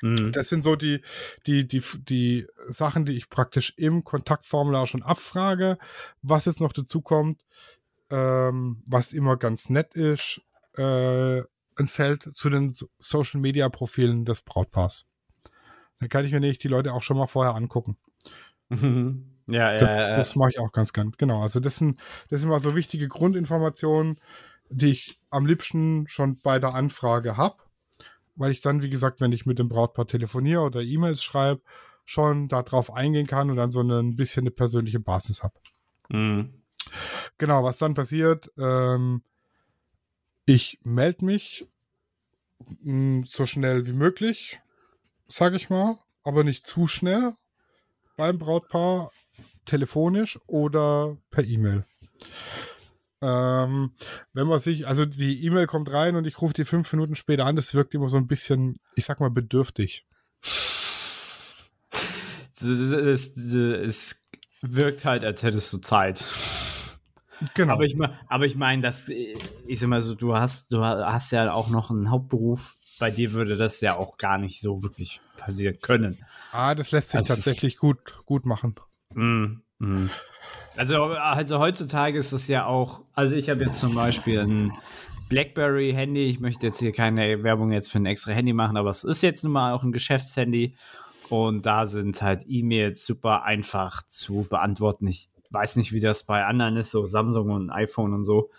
[0.03, 0.33] Mhm.
[0.33, 1.01] Das sind so die,
[1.47, 5.79] die, die, die Sachen, die ich praktisch im Kontaktformular schon abfrage.
[6.23, 7.43] Was jetzt noch dazu kommt,
[8.11, 10.41] ähm, was immer ganz nett ist,
[10.77, 11.41] äh,
[11.77, 15.07] ein Feld zu den Social Media Profilen des Brautpaars.
[16.01, 17.97] Da kann ich mir nicht die Leute auch schon mal vorher angucken.
[18.71, 18.77] Ja,
[19.47, 20.17] ja, das, ja.
[20.17, 21.13] Das mache ich auch ganz gern.
[21.17, 21.43] Genau.
[21.43, 24.21] Also das sind, das sind mal so wichtige Grundinformationen,
[24.69, 27.57] die ich am liebsten schon bei der Anfrage habe,
[28.37, 31.62] weil ich dann, wie gesagt, wenn ich mit dem Brautpaar telefoniere oder E-Mails schreibe,
[32.05, 35.55] schon darauf eingehen kann und dann so ein bisschen eine persönliche Basis habe.
[36.09, 36.62] Mhm.
[37.38, 39.23] Genau, was dann passiert, ähm,
[40.47, 41.66] ich melde mich
[42.83, 44.61] mh, mm, so schnell wie möglich,
[45.27, 47.33] sage ich mal, aber nicht zu schnell
[48.16, 49.11] beim Brautpaar,
[49.64, 51.85] telefonisch oder per E-Mail.
[53.27, 53.93] Ähm,
[54.35, 57.47] wenn man sich, also die E-Mail kommt rein und ich rufe die fünf Minuten später
[57.47, 60.05] an, das wirkt immer so ein bisschen, ich sag mal, bedürftig.
[62.61, 64.27] Es,
[64.63, 66.23] wirkt halt, als hättest du Zeit.
[67.55, 67.73] Genau.
[67.73, 67.97] Aber ich,
[68.29, 71.91] aber ich meine, das, ich sag mal so, du hast, du hast ja auch noch
[71.91, 72.77] einen Hauptberuf.
[72.99, 76.19] Bei dir würde das ja auch gar nicht so wirklich passieren können.
[76.53, 78.75] Ah, das lässt sich also tatsächlich gut, gut machen.
[79.15, 80.11] Mm, mm.
[80.77, 84.73] Also, also heutzutage ist das ja auch, also ich habe jetzt zum Beispiel ein
[85.29, 86.25] BlackBerry-Handy.
[86.25, 89.23] Ich möchte jetzt hier keine Werbung jetzt für ein extra Handy machen, aber es ist
[89.23, 90.75] jetzt nun mal auch ein Geschäftshandy.
[91.31, 95.07] Und da sind halt E-Mails super einfach zu beantworten.
[95.07, 98.51] Ich weiß nicht, wie das bei anderen ist, so Samsung und iPhone und so.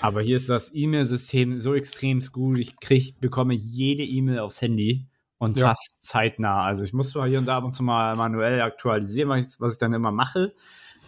[0.00, 2.58] Aber hier ist das E-Mail-System so extrem gut.
[2.58, 5.06] Ich krieg, bekomme jede E-Mail aufs Handy
[5.38, 5.68] und ja.
[5.68, 6.64] fast zeitnah.
[6.64, 9.60] Also ich muss zwar hier und da ab und zu mal manuell aktualisieren, was ich,
[9.60, 10.54] was ich dann immer mache.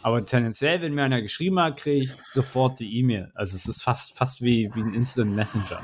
[0.02, 3.30] Aber tendenziell, wenn mir einer geschrieben hat, kriege ich sofort die E-Mail.
[3.34, 5.80] Also es ist fast, fast wie, wie ein Instant Messenger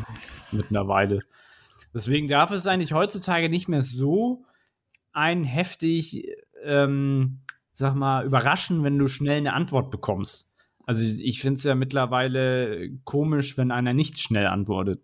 [0.51, 1.21] mittlerweile.
[1.95, 4.45] Deswegen darf es eigentlich heutzutage nicht mehr so
[5.13, 6.27] ein heftig,
[6.65, 7.41] ähm,
[7.73, 10.53] sag mal, überraschen, wenn du schnell eine Antwort bekommst.
[10.87, 15.03] Also ich finde es ja mittlerweile komisch, wenn einer nicht schnell antwortet.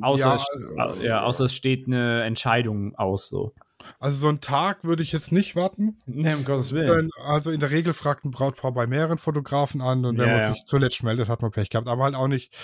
[0.00, 0.38] Außer,
[0.76, 3.54] ja, es, ja, außer es steht eine Entscheidung aus so.
[3.98, 5.98] Also so einen Tag würde ich jetzt nicht warten.
[6.06, 7.10] Nee, um Gottes Willen.
[7.24, 10.40] Also in der Regel fragt ein Brautpaar bei mehreren Fotografen an und wenn ja, man
[10.40, 10.52] ja.
[10.52, 11.88] sich zuletzt meldet, hat man Pech gehabt.
[11.88, 12.54] Aber halt auch nicht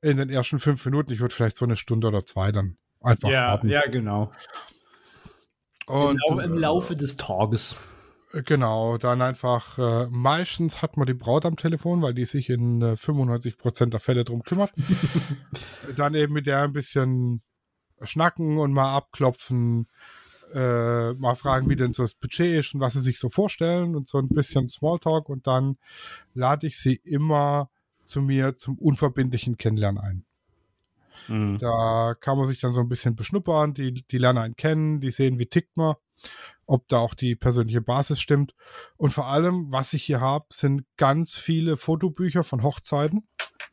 [0.00, 1.12] in den ersten fünf Minuten.
[1.12, 3.68] Ich würde vielleicht so eine Stunde oder zwei dann einfach ja, warten.
[3.68, 4.32] Ja, genau.
[5.86, 7.76] Und, genau im Laufe des Tages.
[8.32, 12.80] Genau, dann einfach, äh, meistens hat man die Braut am Telefon, weil die sich in
[12.80, 14.72] äh, 95% der Fälle drum kümmert.
[15.96, 17.42] dann eben mit der ein bisschen
[18.00, 19.86] schnacken und mal abklopfen,
[20.54, 23.94] äh, mal fragen, wie denn so das Budget ist und was sie sich so vorstellen
[23.94, 25.76] und so ein bisschen Smalltalk und dann
[26.32, 27.70] lade ich sie immer
[28.04, 30.24] zu mir zum unverbindlichen Kennenlernen ein.
[31.28, 31.58] Mhm.
[31.58, 35.10] Da kann man sich dann so ein bisschen beschnuppern, die, die lernen einen kennen, die
[35.10, 35.94] sehen, wie tickt man,
[36.72, 38.54] ob da auch die persönliche Basis stimmt.
[38.96, 43.28] Und vor allem, was ich hier habe, sind ganz viele Fotobücher von Hochzeiten.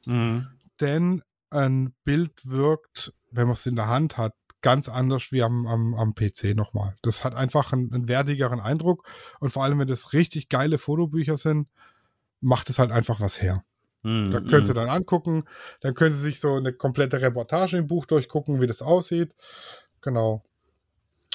[0.05, 0.47] Mhm.
[0.81, 5.65] Denn ein Bild wirkt, wenn man es in der Hand hat, ganz anders wie am,
[5.65, 6.97] am, am PC nochmal.
[7.01, 9.07] Das hat einfach einen, einen wertigeren Eindruck
[9.39, 11.69] und vor allem, wenn das richtig geile Fotobücher sind,
[12.41, 13.63] macht es halt einfach was her.
[14.03, 14.65] Mm, da können mm.
[14.65, 15.45] Sie dann angucken,
[15.79, 19.33] dann können Sie sich so eine komplette Reportage im Buch durchgucken, wie das aussieht.
[20.01, 20.43] Genau.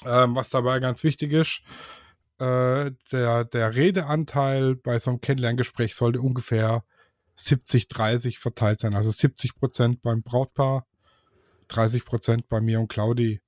[0.05, 1.63] Ähm, was dabei ganz wichtig ist,
[2.39, 6.85] äh, der, der Redeanteil bei so einem Kennenlerngespräch sollte ungefähr
[7.37, 8.95] 70-30 verteilt sein.
[8.95, 10.87] Also 70 Prozent beim Brautpaar,
[11.69, 13.41] 30 Prozent bei mir und Claudi,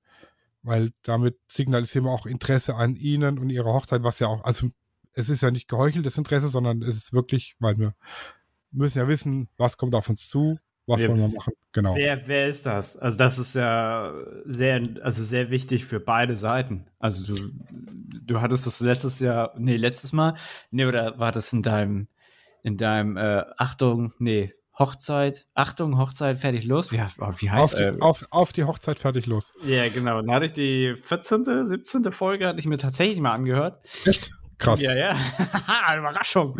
[0.63, 4.69] weil damit signalisieren wir auch Interesse an Ihnen und Ihrer Hochzeit, was ja auch, also
[5.13, 7.95] es ist ja nicht geheucheltes Interesse, sondern es ist wirklich, weil wir
[8.71, 11.53] müssen ja wissen, was kommt auf uns zu, was wer, wollen wir machen.
[11.73, 11.95] Genau.
[11.95, 12.97] Wer, wer ist das?
[12.97, 14.13] Also das ist ja
[14.45, 16.87] sehr, also sehr wichtig für beide Seiten.
[16.97, 17.51] Also du,
[18.25, 20.35] du hattest das letztes Jahr, nee, letztes Mal,
[20.71, 22.07] nee, oder war das in deinem,
[22.63, 26.91] in deinem, äh, Achtung, nee, Hochzeit, Achtung, Hochzeit, fertig, los.
[26.91, 29.53] Wie, wie heißt auf die, äh, auf, auf die Hochzeit, fertig, los.
[29.65, 30.21] Ja, genau.
[30.21, 32.11] Dann hatte ich die 14., 17.
[32.11, 33.79] Folge, hatte ich mir tatsächlich mal angehört.
[34.05, 34.31] Echt?
[34.57, 34.81] Krass.
[34.81, 35.15] Ja, ja.
[35.97, 36.57] Überraschung.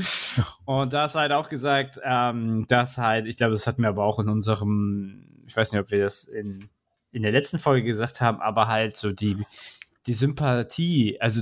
[0.66, 4.04] Und da ist halt auch gesagt, ähm, dass halt, ich glaube, das hatten wir aber
[4.04, 6.70] auch in unserem, ich weiß nicht, ob wir das in,
[7.12, 9.38] in der letzten Folge gesagt haben, aber halt so die,
[10.06, 11.42] die Sympathie, also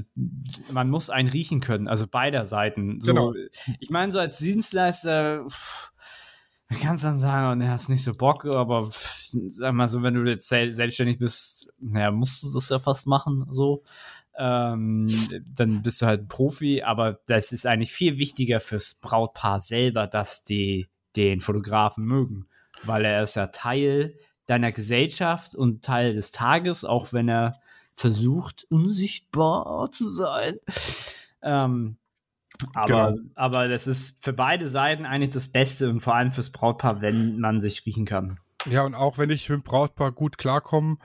[0.72, 3.00] man muss einen riechen können, also beider Seiten.
[3.00, 3.34] So, genau.
[3.80, 5.92] Ich meine, so als Dienstleister, pff,
[6.70, 8.90] man kann es dann sagen, und er hast nicht so Bock, aber
[9.48, 13.46] sag mal so, wenn du jetzt selbstständig bist, naja, musst du das ja fast machen,
[13.52, 13.84] so.
[14.38, 15.08] Ähm,
[15.56, 20.08] dann bist du halt ein Profi, aber das ist eigentlich viel wichtiger fürs Brautpaar selber,
[20.08, 22.48] dass die den Fotografen mögen,
[22.84, 27.60] weil er ist ja Teil deiner Gesellschaft und Teil des Tages, auch wenn er
[27.94, 30.56] versucht, unsichtbar zu sein.
[31.42, 31.98] Ähm,
[32.74, 33.30] aber, genau.
[33.36, 37.40] aber das ist für beide Seiten eigentlich das Beste und vor allem fürs Brautpaar, wenn
[37.40, 38.40] man sich riechen kann.
[38.66, 40.98] Ja, und auch wenn ich mit dem Brautpaar gut klarkomme,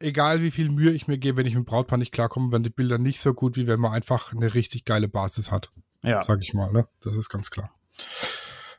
[0.00, 2.62] egal wie viel Mühe ich mir gebe, wenn ich mit dem Brautpaar nicht klarkomme, werden
[2.62, 5.70] die Bilder nicht so gut, wie wenn man einfach eine richtig geile Basis hat.
[6.02, 6.22] Ja.
[6.22, 6.88] Sag ich mal, ne?
[7.02, 7.70] Das ist ganz klar.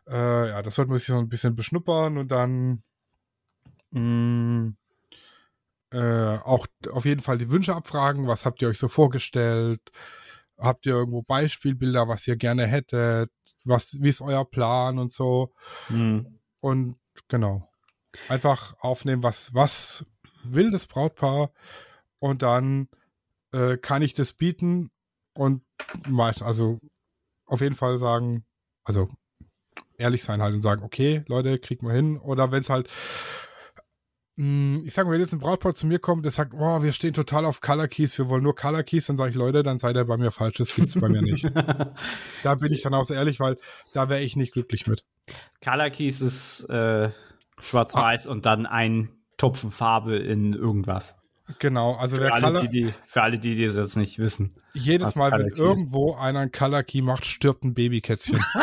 [0.08, 2.84] Äh, ja, das sollte man sich so ein bisschen beschnuppern und dann
[3.92, 4.78] mh, mm,
[5.94, 8.28] äh, auch auf jeden Fall die Wünsche abfragen.
[8.28, 9.82] Was habt ihr euch so vorgestellt?
[10.58, 13.32] Habt ihr irgendwo Beispielbilder, was ihr gerne hättet?
[13.64, 15.54] Was, wie ist euer Plan und so?
[15.90, 16.40] Mhm.
[16.60, 17.70] Und genau.
[18.28, 20.06] Einfach aufnehmen, was, was
[20.44, 21.52] will das Brautpaar
[22.20, 22.88] und dann
[23.52, 24.90] äh, kann ich das bieten
[25.34, 25.64] und
[26.42, 26.80] also
[27.46, 28.46] auf jeden Fall sagen,
[28.84, 29.10] also
[29.98, 32.18] ehrlich sein halt und sagen, okay, Leute, kriegen wir hin.
[32.18, 32.90] Oder wenn es halt
[34.38, 36.94] hm, ich sage mal, wenn jetzt ein Brautpaar zu mir kommt, der sagt, oh, wir
[36.94, 39.78] stehen total auf Color Keys, wir wollen nur Color Keys, dann sage ich, Leute, dann
[39.78, 41.46] seid ihr bei mir falsch, das gibt es bei mir nicht.
[42.44, 43.58] da bin ich dann auch so ehrlich, weil
[43.94, 45.04] da wäre ich nicht glücklich mit.
[45.64, 47.12] Color Keys ist äh,
[47.60, 48.32] schwarz-weiß ah.
[48.32, 49.10] und dann ein
[49.42, 51.20] Tupfen Farbe in irgendwas.
[51.58, 54.56] Genau, also für alle, Color, die, die, für alle, die, die das jetzt nicht wissen.
[54.74, 58.40] Jedes Mal, wenn irgendwo einer ein Color Key macht, stirbt ein Babykätzchen.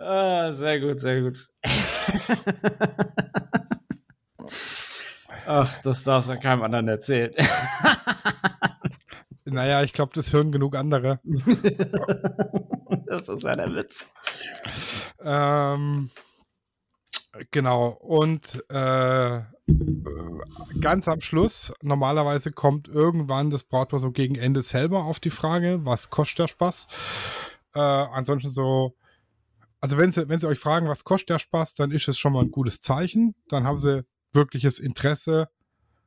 [0.00, 1.38] Ah, sehr gut, sehr gut.
[5.46, 7.34] Ach, das darfst du keinem anderen erzählen.
[9.44, 11.20] naja, ich glaube, das hören genug andere.
[13.08, 14.12] das ist ja der Witz.
[15.20, 16.10] Ähm,
[17.50, 17.88] genau.
[17.88, 19.40] Und äh,
[20.80, 25.80] ganz am Schluss, normalerweise kommt irgendwann das Brautpaar so gegen Ende selber auf die Frage,
[25.84, 26.88] was kostet der Spaß?
[27.74, 28.94] Äh, ansonsten so,
[29.80, 32.32] also wenn sie, wenn sie euch fragen, was kostet der Spaß, dann ist es schon
[32.32, 33.34] mal ein gutes Zeichen.
[33.48, 35.48] Dann haben sie wirkliches Interesse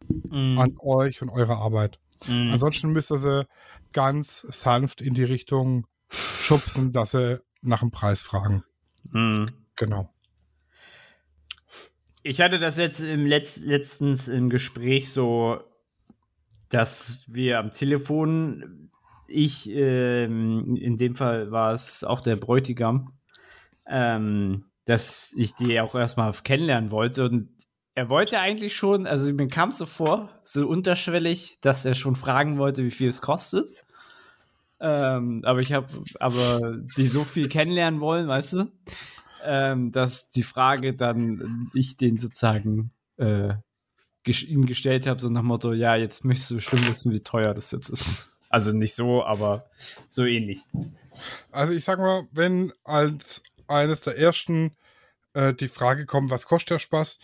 [0.07, 0.57] mm.
[0.57, 1.99] an euch und eurer Arbeit.
[2.27, 2.51] Mm.
[2.51, 3.47] Ansonsten müsst ihr sie
[3.93, 8.63] ganz sanft in die Richtung schubsen, dass sie nach dem Preis fragen.
[9.11, 9.45] Mm.
[9.75, 10.13] Genau.
[12.23, 15.59] Ich hatte das jetzt im Letz letztens im Gespräch so,
[16.69, 18.91] dass wir am Telefon,
[19.27, 23.13] ich, ähm, in dem Fall war es auch der Bräutigam,
[23.87, 27.49] ähm, dass ich die auch erstmal kennenlernen wollte und
[27.93, 32.15] er wollte eigentlich schon, also mir kam es so vor, so unterschwellig, dass er schon
[32.15, 33.69] fragen wollte, wie viel es kostet.
[34.83, 35.87] Ähm, aber ich habe
[36.19, 38.71] aber die so viel kennenlernen wollen, weißt du,
[39.43, 43.53] ähm, dass die Frage dann ich den sozusagen äh,
[44.25, 47.71] ihm gestellt habe, so nach Motto, ja, jetzt möchtest du bestimmt wissen, wie teuer das
[47.71, 48.35] jetzt ist.
[48.49, 49.69] Also nicht so, aber
[50.09, 50.59] so ähnlich.
[51.51, 54.75] Also ich sag mal, wenn als eines der ersten
[55.33, 57.19] äh, die Frage kommt, was kostet der Spaß,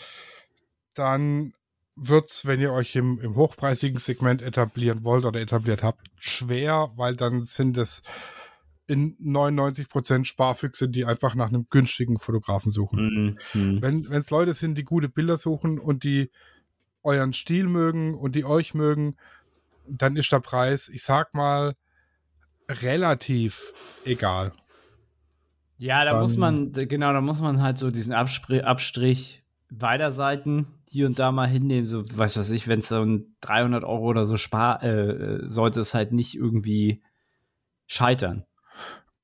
[0.93, 1.54] dann
[1.98, 6.92] wird es, wenn ihr euch im, im hochpreisigen Segment etablieren wollt oder etabliert habt, schwer,
[6.96, 8.04] weil dann sind es
[8.86, 13.40] in 99% Sparfüchse, die einfach nach einem günstigen Fotografen suchen.
[13.54, 13.82] Mhm.
[13.82, 16.30] Wenn es Leute sind, die gute Bilder suchen und die
[17.04, 19.18] euren Stil mögen und die euch mögen,
[19.90, 21.74] dann ist der Preis, ich sag mal,
[22.70, 23.74] relativ
[24.06, 24.54] egal.
[25.78, 30.12] Ja, da dann, muss man, genau, da muss man halt so diesen Abstrich, Abstrich beider
[30.12, 34.06] Seiten hier und da mal hinnehmen, so, weiß was ich, wenn es dann 300 Euro
[34.06, 37.04] oder so spart, äh, sollte es halt nicht irgendwie
[37.86, 38.45] scheitern.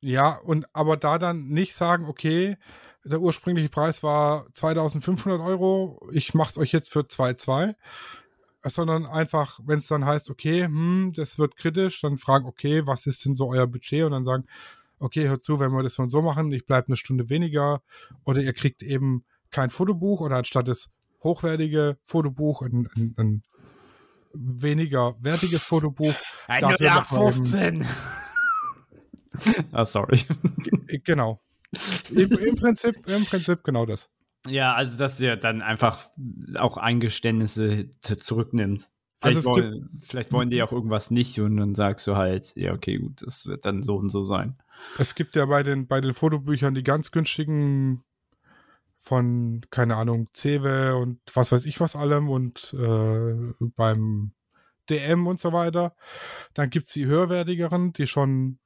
[0.02, 2.58] Ja, und aber da dann nicht sagen, okay,
[3.06, 7.76] der ursprüngliche Preis war 2500 Euro, ich mach's euch jetzt für 2,2,
[8.66, 13.06] sondern einfach, wenn es dann heißt, okay, hm, das wird kritisch, dann fragen, okay, was
[13.06, 14.04] ist denn so euer Budget?
[14.04, 14.46] Und dann sagen,
[15.00, 17.82] okay, hört zu, wenn wir das so und so machen, ich bleibe eine Stunde weniger
[18.24, 20.90] oder ihr kriegt eben kein Fotobuch oder anstatt das
[21.24, 23.44] hochwertige Fotobuch ein, ein, ein
[24.34, 26.14] weniger wertiges Fotobuch.
[26.48, 26.70] Ein
[27.06, 27.86] 15.
[29.72, 30.22] ah, sorry.
[31.04, 31.42] Genau.
[32.12, 34.10] Im, Im, Prinzip, Im Prinzip genau das.
[34.48, 36.10] Ja, also dass ihr dann einfach
[36.56, 38.90] auch Eingeständnisse zurücknimmt.
[39.22, 42.74] Vielleicht, also wollen, vielleicht wollen die auch irgendwas nicht und dann sagst du halt, ja,
[42.74, 44.58] okay, gut, das wird dann so und so sein.
[44.98, 48.04] Es gibt ja bei den, bei den Fotobüchern die ganz günstigen
[49.04, 54.32] von, keine Ahnung, Cewe und was weiß ich was allem und äh, beim
[54.90, 55.94] DM und so weiter.
[56.54, 58.60] Dann gibt es die höherwertigeren, die schon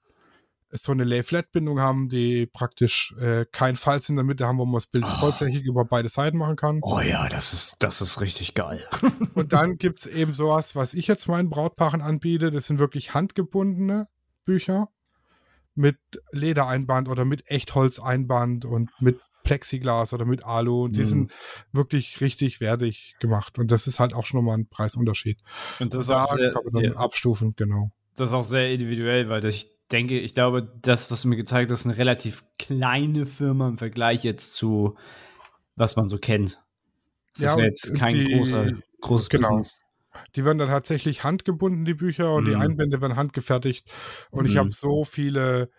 [0.69, 4.75] so eine Lay-Flat-Bindung haben, die praktisch äh, kein Falz in der Mitte haben, wo man
[4.75, 5.19] das Bild oh.
[5.19, 6.79] vollflächig über beide Seiten machen kann.
[6.83, 8.85] Oh ja, das ist, das ist richtig geil.
[9.33, 12.51] und dann gibt es eben sowas, was ich jetzt meinen Brautpaaren anbiete.
[12.51, 14.07] Das sind wirklich handgebundene
[14.43, 14.89] Bücher
[15.73, 15.97] mit
[16.31, 20.85] Ledereinband oder mit Echtholzeinband und mit Plexiglas oder mit Alu.
[20.85, 21.05] Und die mhm.
[21.05, 21.31] sind
[21.71, 23.57] wirklich richtig wertig gemacht.
[23.57, 25.39] Und das ist halt auch schon nochmal ein Preisunterschied.
[25.79, 26.97] Und das da ist auch sehr, kann man dann ja.
[26.97, 27.91] abstufen, genau.
[28.15, 31.71] Das ist auch sehr individuell, weil ich denke, ich glaube, das, was du mir gezeigt
[31.71, 34.97] hast, ist eine relativ kleine Firma im Vergleich jetzt zu,
[35.75, 36.61] was man so kennt.
[37.33, 39.49] Das ja, ist jetzt kein die, großer, großes genau.
[39.49, 39.79] Business.
[40.35, 42.49] Die werden dann tatsächlich handgebunden, die Bücher, und mhm.
[42.49, 43.87] die Einbände werden handgefertigt.
[44.31, 44.51] Und mhm.
[44.51, 45.69] ich habe so viele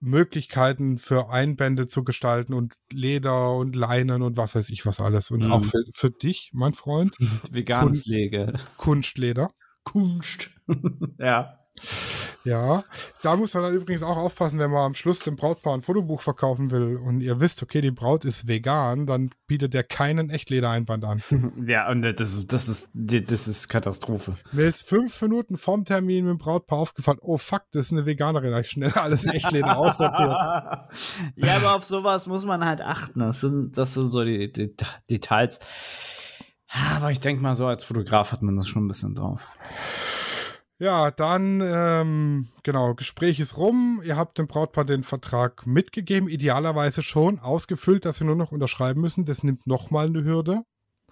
[0.00, 5.30] Möglichkeiten für Einbände zu gestalten und Leder und Leinen und was weiß ich was alles.
[5.30, 5.52] Und mhm.
[5.52, 7.16] auch für, für dich, mein Freund.
[7.50, 8.54] Veganes Lege.
[8.76, 9.50] Kunstleder.
[9.84, 10.50] Kunst.
[11.18, 11.58] ja.
[12.44, 12.84] Ja,
[13.22, 16.20] da muss man dann übrigens auch aufpassen, wenn man am Schluss dem Brautpaar ein Fotobuch
[16.20, 21.04] verkaufen will und ihr wisst, okay, die Braut ist vegan, dann bietet der keinen Echtledereinband
[21.04, 21.22] an.
[21.66, 24.36] Ja, und das, das, ist, das ist Katastrophe.
[24.52, 28.06] Mir ist fünf Minuten vorm Termin mit dem Brautpaar aufgefallen, oh fuck, das ist eine
[28.06, 30.30] Veganerin, da ich schnell alles in Echtleder aussortiert.
[31.36, 33.20] ja, aber auf sowas muss man halt achten.
[33.20, 34.74] Das sind, das sind so die, die
[35.10, 35.58] Details.
[36.96, 39.56] Aber ich denke mal, so als Fotograf hat man das schon ein bisschen drauf.
[40.80, 44.00] Ja, dann, ähm, genau, Gespräch ist rum.
[44.04, 49.00] Ihr habt dem Brautpaar den Vertrag mitgegeben, idealerweise schon ausgefüllt, dass sie nur noch unterschreiben
[49.00, 49.24] müssen.
[49.24, 50.62] Das nimmt nochmal eine Hürde.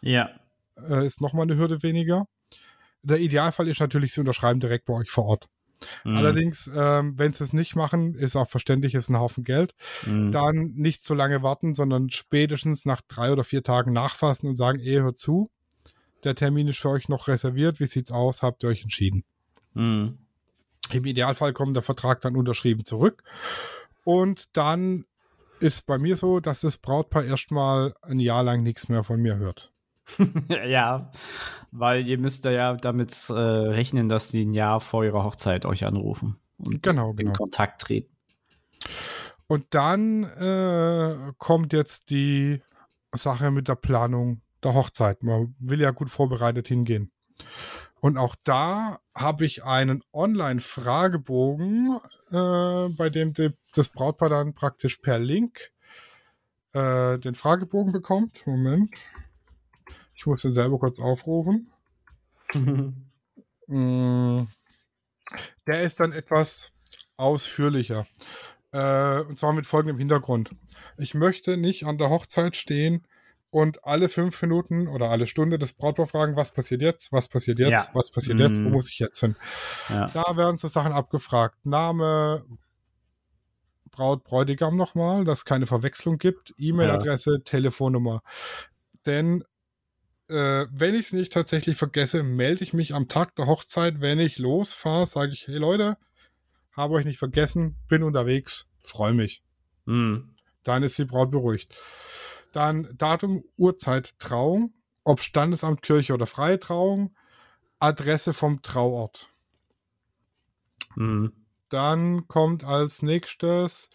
[0.02, 0.30] Ja.
[0.76, 2.26] Äh, ist nochmal eine Hürde weniger.
[3.02, 5.46] Der Idealfall ist natürlich, sie unterschreiben direkt bei euch vor Ort.
[6.04, 6.16] Mhm.
[6.16, 9.74] Allerdings, ähm, wenn sie es nicht machen, ist auch verständlich, ist ein Haufen Geld.
[10.06, 10.30] Mhm.
[10.30, 14.78] Dann nicht so lange warten, sondern spätestens nach drei oder vier Tagen nachfassen und sagen,
[14.78, 15.50] eh, hör zu,
[16.24, 19.24] der Termin ist für euch noch reserviert, wie sieht's aus, habt ihr euch entschieden.
[19.76, 20.18] Mhm.
[20.92, 23.22] Im Idealfall kommt der Vertrag dann unterschrieben zurück
[24.04, 25.04] und dann
[25.60, 29.36] ist bei mir so, dass das Brautpaar erstmal ein Jahr lang nichts mehr von mir
[29.36, 29.72] hört.
[30.68, 31.10] ja,
[31.72, 35.84] weil ihr müsst ja damit äh, rechnen, dass die ein Jahr vor ihrer Hochzeit euch
[35.84, 37.32] anrufen und genau, in genau.
[37.32, 38.14] Kontakt treten.
[39.48, 42.62] Und dann äh, kommt jetzt die
[43.12, 45.22] Sache mit der Planung der Hochzeit.
[45.22, 47.10] Man will ja gut vorbereitet hingehen.
[48.06, 51.98] Und auch da habe ich einen Online-Fragebogen,
[52.30, 55.72] äh, bei dem die, das Brautpaar dann praktisch per Link
[56.72, 58.46] äh, den Fragebogen bekommt.
[58.46, 58.92] Moment.
[60.14, 61.72] Ich muss den selber kurz aufrufen.
[63.66, 64.42] mm,
[65.66, 66.70] der ist dann etwas
[67.16, 68.06] ausführlicher.
[68.70, 70.50] Äh, und zwar mit folgendem Hintergrund.
[70.96, 73.04] Ich möchte nicht an der Hochzeit stehen
[73.56, 77.58] und alle fünf Minuten oder alle Stunde das Brautpaar fragen, was passiert jetzt, was passiert
[77.58, 77.94] jetzt, ja.
[77.94, 78.72] was passiert jetzt, wo mhm.
[78.72, 79.34] muss ich jetzt hin?
[79.88, 80.04] Ja.
[80.12, 81.64] Da werden so Sachen abgefragt.
[81.64, 82.44] Name,
[83.90, 87.44] Braut, Bräutigam nochmal, dass es keine Verwechslung gibt, E-Mail-Adresse, ja.
[87.46, 88.20] Telefonnummer.
[89.06, 89.42] Denn
[90.28, 94.20] äh, wenn ich es nicht tatsächlich vergesse, melde ich mich am Tag der Hochzeit, wenn
[94.20, 95.96] ich losfahre, sage ich, hey Leute,
[96.76, 99.42] habe euch nicht vergessen, bin unterwegs, freue mich.
[99.86, 100.34] Mhm.
[100.62, 101.74] Dann ist die Braut beruhigt.
[102.52, 104.72] Dann Datum, Uhrzeit, Trauung,
[105.04, 107.14] ob Standesamt, Kirche oder freie Trauung,
[107.78, 109.28] Adresse vom Trauort.
[110.96, 111.32] Mhm.
[111.68, 113.90] Dann kommt als nächstes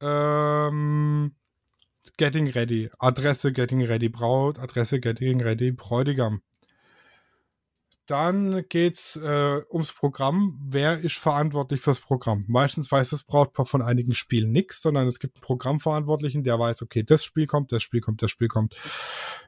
[0.00, 1.34] ähm,
[2.16, 2.90] Getting Ready.
[2.98, 6.42] Adresse Getting Ready Braut, Adresse Getting Ready Bräutigam.
[8.06, 10.60] Dann geht's äh, ums Programm.
[10.62, 12.44] Wer ist verantwortlich fürs Programm?
[12.46, 16.82] Meistens weiß das Brautpaar von einigen Spielen nichts, sondern es gibt einen Programmverantwortlichen, der weiß,
[16.82, 18.76] okay, das Spiel kommt, das Spiel kommt, das Spiel kommt.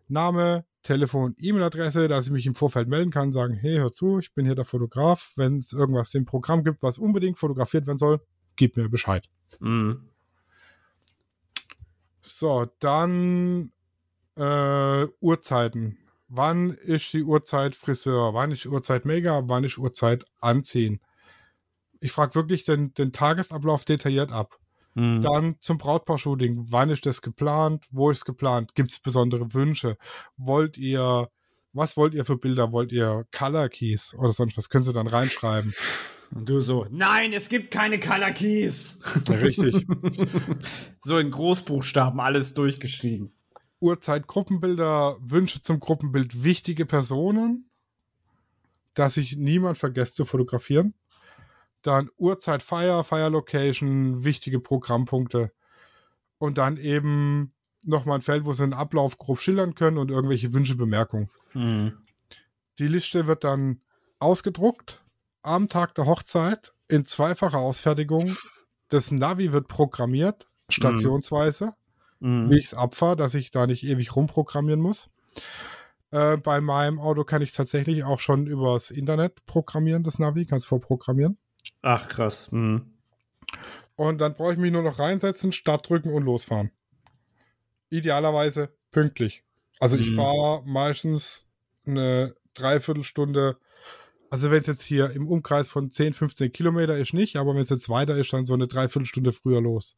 [0.08, 4.34] Name, Telefon, E-Mail-Adresse, dass ich mich im Vorfeld melden kann, sagen, hey, hör zu, ich
[4.34, 5.32] bin hier der Fotograf.
[5.36, 8.20] Wenn es irgendwas im Programm gibt, was unbedingt fotografiert werden soll,
[8.56, 9.28] gib mir Bescheid.
[9.60, 10.08] Mhm.
[12.20, 13.70] So, dann
[14.34, 19.80] äh, Uhrzeiten wann ist die Uhrzeit Friseur, wann ist die Uhrzeit Mega, wann ist die
[19.80, 21.00] Uhrzeit Anziehen.
[22.00, 24.58] Ich frage wirklich den, den Tagesablauf detailliert ab.
[24.94, 25.22] Mhm.
[25.22, 26.66] Dann zum Brautpaar-Shooting.
[26.70, 27.86] Wann ist das geplant?
[27.90, 28.74] Wo ist es geplant?
[28.74, 29.96] Gibt es besondere Wünsche?
[30.36, 31.28] Wollt ihr,
[31.72, 32.72] was wollt ihr für Bilder?
[32.72, 34.68] Wollt ihr Color Keys oder sonst was?
[34.68, 35.74] Können Sie dann reinschreiben.
[36.34, 39.00] Und du so, nein, es gibt keine Color Keys.
[39.28, 39.86] Ja, richtig.
[41.00, 43.32] so in Großbuchstaben alles durchgeschrieben.
[43.80, 47.68] Uhrzeit Gruppenbilder, Wünsche zum Gruppenbild, wichtige Personen,
[48.94, 50.94] dass sich niemand vergesst zu fotografieren.
[51.82, 55.52] Dann Uhrzeit Feier, Fire Location, wichtige Programmpunkte.
[56.38, 57.52] Und dann eben
[57.84, 61.30] nochmal ein Feld, wo sie einen Ablauf grob schildern können und irgendwelche Wünsche, Bemerkungen.
[61.54, 61.98] Mhm.
[62.78, 63.80] Die Liste wird dann
[64.18, 65.04] ausgedruckt
[65.42, 68.36] am Tag der Hochzeit in zweifacher Ausfertigung.
[68.88, 71.66] Das Navi wird programmiert, stationsweise.
[71.66, 71.87] Mhm
[72.20, 72.50] mhm.
[72.50, 75.10] wie ich es abfahre, dass ich da nicht ewig rumprogrammieren muss.
[76.10, 80.46] Äh, bei meinem Auto kann ich es tatsächlich auch schon übers Internet programmieren, das Navi,
[80.46, 81.36] kann es vorprogrammieren.
[81.82, 82.50] Ach, krass.
[82.50, 82.94] Mhm.
[83.96, 86.70] Und dann brauche ich mich nur noch reinsetzen, Start drücken und losfahren.
[87.90, 89.42] Idealerweise pünktlich.
[89.80, 90.02] Also mhm.
[90.02, 91.48] ich fahre meistens
[91.86, 93.56] eine Dreiviertelstunde.
[94.30, 97.62] Also wenn es jetzt hier im Umkreis von 10, 15 Kilometer ist nicht, aber wenn
[97.62, 99.96] es jetzt weiter ist, dann so eine Dreiviertelstunde früher los.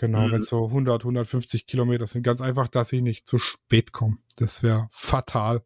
[0.00, 0.32] Genau, mhm.
[0.32, 2.22] wenn es so 100, 150 Kilometer sind.
[2.22, 4.16] Ganz einfach, dass ich nicht zu spät komme.
[4.36, 5.62] Das wäre fatal.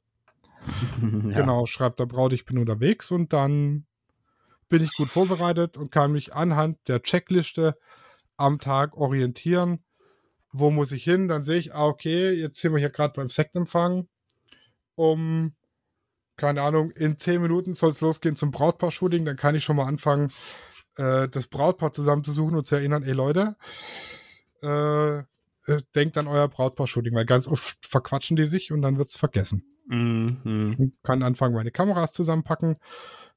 [1.00, 1.40] ja.
[1.40, 3.86] Genau, schreibt der Braut, ich bin unterwegs und dann
[4.68, 7.78] bin ich gut vorbereitet und kann mich anhand der Checkliste
[8.36, 9.84] am Tag orientieren.
[10.50, 11.28] Wo muss ich hin?
[11.28, 14.08] Dann sehe ich, ah, okay, jetzt sind wir hier gerade beim Sektempfang.
[14.96, 15.54] Um,
[16.36, 19.24] keine Ahnung, in 10 Minuten soll es losgehen zum Brautpaar-Shooting.
[19.24, 20.32] Dann kann ich schon mal anfangen,
[20.96, 23.54] äh, das Brautpaar zusammenzusuchen und zu erinnern, ey Leute,
[24.64, 25.18] äh,
[25.66, 29.16] äh, denkt an euer Brautpaar-Shooting, weil ganz oft verquatschen die sich und dann wird es
[29.16, 29.64] vergessen.
[29.86, 30.92] Mhm.
[31.02, 32.76] Kann anfangen, meine Kameras zusammenpacken.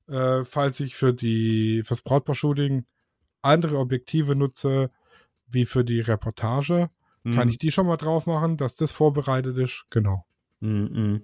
[0.07, 2.85] Äh, falls ich für die fürs Brautpaar-Shooting
[3.41, 4.91] andere Objektive nutze,
[5.47, 6.89] wie für die Reportage,
[7.23, 7.35] mhm.
[7.35, 9.85] kann ich die schon mal drauf machen, dass das vorbereitet ist.
[9.89, 10.25] Genau.
[10.59, 11.23] Mhm.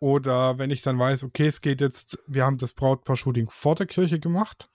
[0.00, 3.86] Oder wenn ich dann weiß, okay, es geht jetzt, wir haben das Brautpaar-Shooting vor der
[3.86, 4.70] Kirche gemacht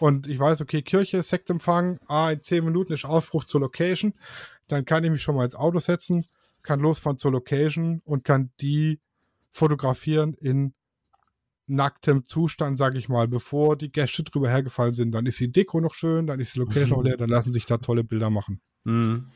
[0.00, 4.14] und ich weiß, okay, Kirche, Sektempfang, ah, in 10 Minuten ist Aufbruch zur Location,
[4.68, 6.26] dann kann ich mich schon mal ins Auto setzen,
[6.62, 9.00] kann losfahren zur Location und kann die
[9.50, 10.74] fotografieren in
[11.66, 15.12] nacktem Zustand, sage ich mal, bevor die Gäste drüber hergefallen sind.
[15.12, 17.66] Dann ist die Deko noch schön, dann ist die Location noch leer, dann lassen sich
[17.66, 18.60] da tolle Bilder machen.
[18.84, 19.26] Mhm.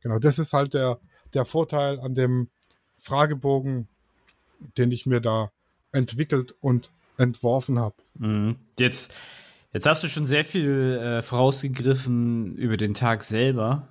[0.00, 1.00] Genau, das ist halt der,
[1.34, 2.48] der Vorteil an dem
[2.96, 3.88] Fragebogen,
[4.78, 5.50] den ich mir da
[5.92, 7.96] entwickelt und entworfen habe.
[8.14, 8.56] Mhm.
[8.78, 9.12] Jetzt,
[9.72, 13.88] jetzt hast du schon sehr viel äh, vorausgegriffen über den Tag selber.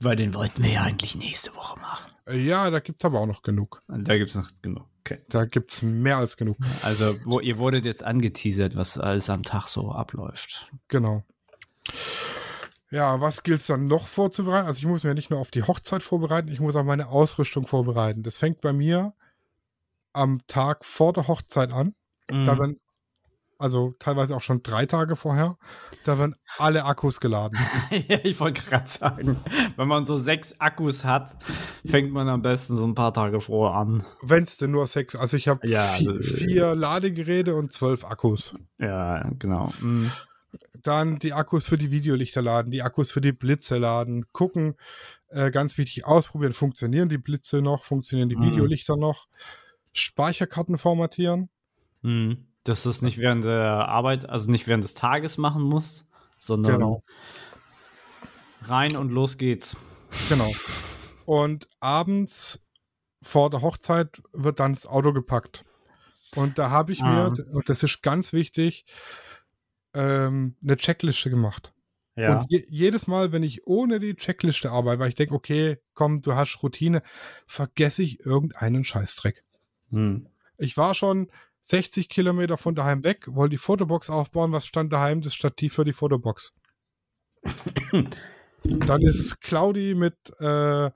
[0.00, 2.12] Weil den wollten wir ja eigentlich nächste Woche machen.
[2.30, 3.82] Ja, da gibt es aber auch noch genug.
[3.88, 4.86] Da gibt es noch genug.
[5.00, 5.20] Okay.
[5.28, 6.58] Da gibt es mehr als genug.
[6.82, 10.68] Also, wo, ihr wurdet jetzt angeteasert, was alles am Tag so abläuft.
[10.88, 11.22] Genau.
[12.90, 14.66] Ja, was gilt es dann noch vorzubereiten?
[14.66, 17.66] Also ich muss mir nicht nur auf die Hochzeit vorbereiten, ich muss auch meine Ausrüstung
[17.66, 18.22] vorbereiten.
[18.22, 19.12] Das fängt bei mir
[20.12, 21.94] am Tag vor der Hochzeit an.
[22.30, 22.44] Mhm.
[22.44, 22.80] Da werden
[23.58, 25.56] also teilweise auch schon drei Tage vorher,
[26.04, 27.58] da werden alle Akkus geladen.
[28.08, 29.36] ja, ich wollte gerade sagen,
[29.76, 31.36] wenn man so sechs Akkus hat,
[31.86, 34.04] fängt man am besten so ein paar Tage vorher an.
[34.22, 38.04] Wenn es denn nur sechs, also ich habe ja, vier, also, vier, Ladegeräte und zwölf
[38.04, 38.54] Akkus.
[38.78, 39.72] Ja, genau.
[39.80, 40.12] Mhm.
[40.82, 44.76] Dann die Akkus für die Videolichter laden, die Akkus für die Blitze laden, gucken,
[45.28, 48.50] äh, ganz wichtig, ausprobieren, funktionieren die Blitze noch, funktionieren die mhm.
[48.50, 49.26] Videolichter noch,
[49.92, 51.48] Speicherkarten formatieren.
[52.02, 56.06] Mhm dass du es nicht während der Arbeit, also nicht während des Tages machen musst,
[56.38, 57.02] sondern genau.
[58.62, 59.76] rein und los geht's.
[60.28, 60.50] Genau.
[61.24, 62.64] Und abends
[63.22, 65.64] vor der Hochzeit wird dann das Auto gepackt.
[66.34, 67.30] Und da habe ich ah.
[67.30, 68.84] mir, und das ist ganz wichtig,
[69.94, 71.72] ähm, eine Checkliste gemacht.
[72.16, 72.40] Ja.
[72.40, 76.22] Und je, jedes Mal, wenn ich ohne die Checkliste arbeite, weil ich denke, okay, komm,
[76.22, 77.02] du hast Routine,
[77.46, 79.44] vergesse ich irgendeinen Scheißdreck.
[79.90, 80.28] Hm.
[80.58, 81.30] Ich war schon
[81.66, 84.52] 60 Kilometer von daheim weg, wollte die Fotobox aufbauen.
[84.52, 85.20] Was stand daheim?
[85.20, 86.54] Das Stativ für die Fotobox.
[88.62, 90.90] Dann ist Claudi mit äh,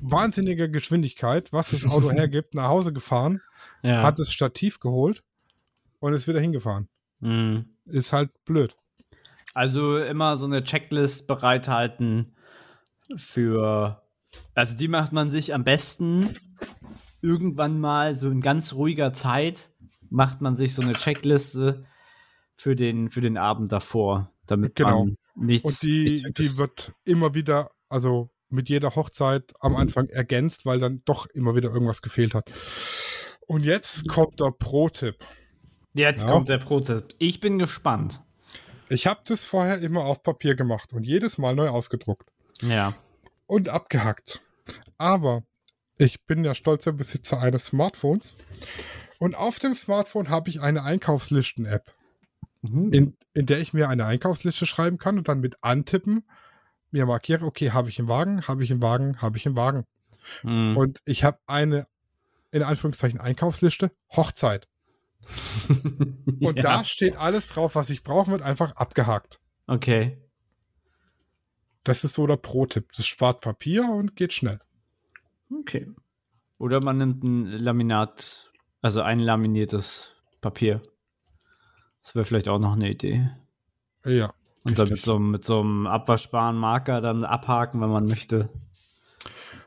[0.00, 3.40] wahnsinniger Geschwindigkeit, was das Auto hergibt, nach Hause gefahren,
[3.82, 4.04] ja.
[4.04, 5.24] hat das Stativ geholt
[5.98, 6.88] und ist wieder hingefahren.
[7.18, 7.66] Mhm.
[7.84, 8.76] Ist halt blöd.
[9.52, 12.36] Also immer so eine Checklist bereithalten
[13.16, 14.00] für.
[14.54, 16.30] Also die macht man sich am besten
[17.20, 19.70] irgendwann mal so in ganz ruhiger Zeit
[20.14, 21.84] macht man sich so eine Checkliste
[22.54, 25.06] für den, für den Abend davor, damit genau.
[25.06, 25.82] man nichts.
[25.82, 30.78] Und die, nichts die wird immer wieder, also mit jeder Hochzeit am Anfang ergänzt, weil
[30.78, 32.48] dann doch immer wieder irgendwas gefehlt hat.
[33.48, 35.16] Und jetzt kommt der Pro-Tipp.
[35.94, 36.30] Jetzt ja.
[36.30, 37.16] kommt der Pro-Tipp.
[37.18, 38.20] Ich bin gespannt.
[38.88, 42.30] Ich habe das vorher immer auf Papier gemacht und jedes Mal neu ausgedruckt.
[42.60, 42.94] Ja.
[43.46, 44.40] Und abgehackt.
[44.96, 45.42] Aber
[45.98, 48.36] ich bin der stolze Besitzer eines Smartphones
[49.18, 51.92] und auf dem Smartphone habe ich eine Einkaufslisten-App,
[52.62, 52.92] mhm.
[52.92, 56.24] in, in der ich mir eine Einkaufsliste schreiben kann und dann mit antippen
[56.94, 59.84] mir markiere, okay, habe ich im Wagen, habe ich im Wagen, habe ich im Wagen.
[60.42, 60.76] Mhm.
[60.76, 61.86] Und ich habe eine,
[62.52, 64.68] in Anführungszeichen, Einkaufsliste, Hochzeit.
[65.68, 66.62] und ja.
[66.62, 69.40] da steht alles drauf, was ich brauche, wird einfach abgehakt.
[69.66, 70.18] Okay.
[71.82, 72.92] Das ist so der Pro-Tipp.
[72.96, 74.60] Das spart Papier und geht schnell.
[75.50, 75.90] Okay.
[76.58, 78.52] Oder man nimmt ein Laminat
[78.84, 80.82] also ein laminiertes Papier.
[82.02, 83.30] Das wäre vielleicht auch noch eine Idee.
[84.04, 84.34] Ja.
[84.62, 88.50] Und dann mit so, mit so einem abwaschbaren Marker dann abhaken, wenn man möchte.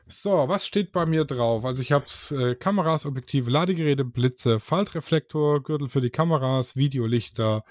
[0.06, 1.64] So, was steht bei mir drauf?
[1.64, 7.64] Also ich habe äh, Kameras, Objektive, Ladegeräte, Blitze, Faltreflektor, Gürtel für die Kameras, Videolichter,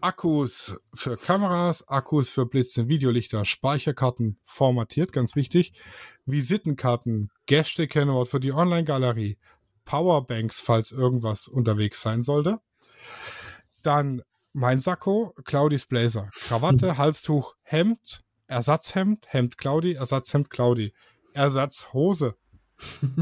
[0.00, 5.74] Akkus für Kameras, Akkus für Blitze, Videolichter, Speicherkarten formatiert, ganz wichtig,
[6.24, 9.38] Visitenkarten, Gäste-Kennwort für die Online-Galerie,
[9.86, 12.60] Powerbanks, falls irgendwas unterwegs sein sollte.
[13.82, 14.22] Dann
[14.52, 16.98] mein Sakko, Claudis Blazer, Krawatte.
[16.98, 20.92] Halstuch, Hemd, Ersatzhemd, Hemd Claudi, Ersatzhemd Claudi,
[21.32, 22.34] Ersatzhose.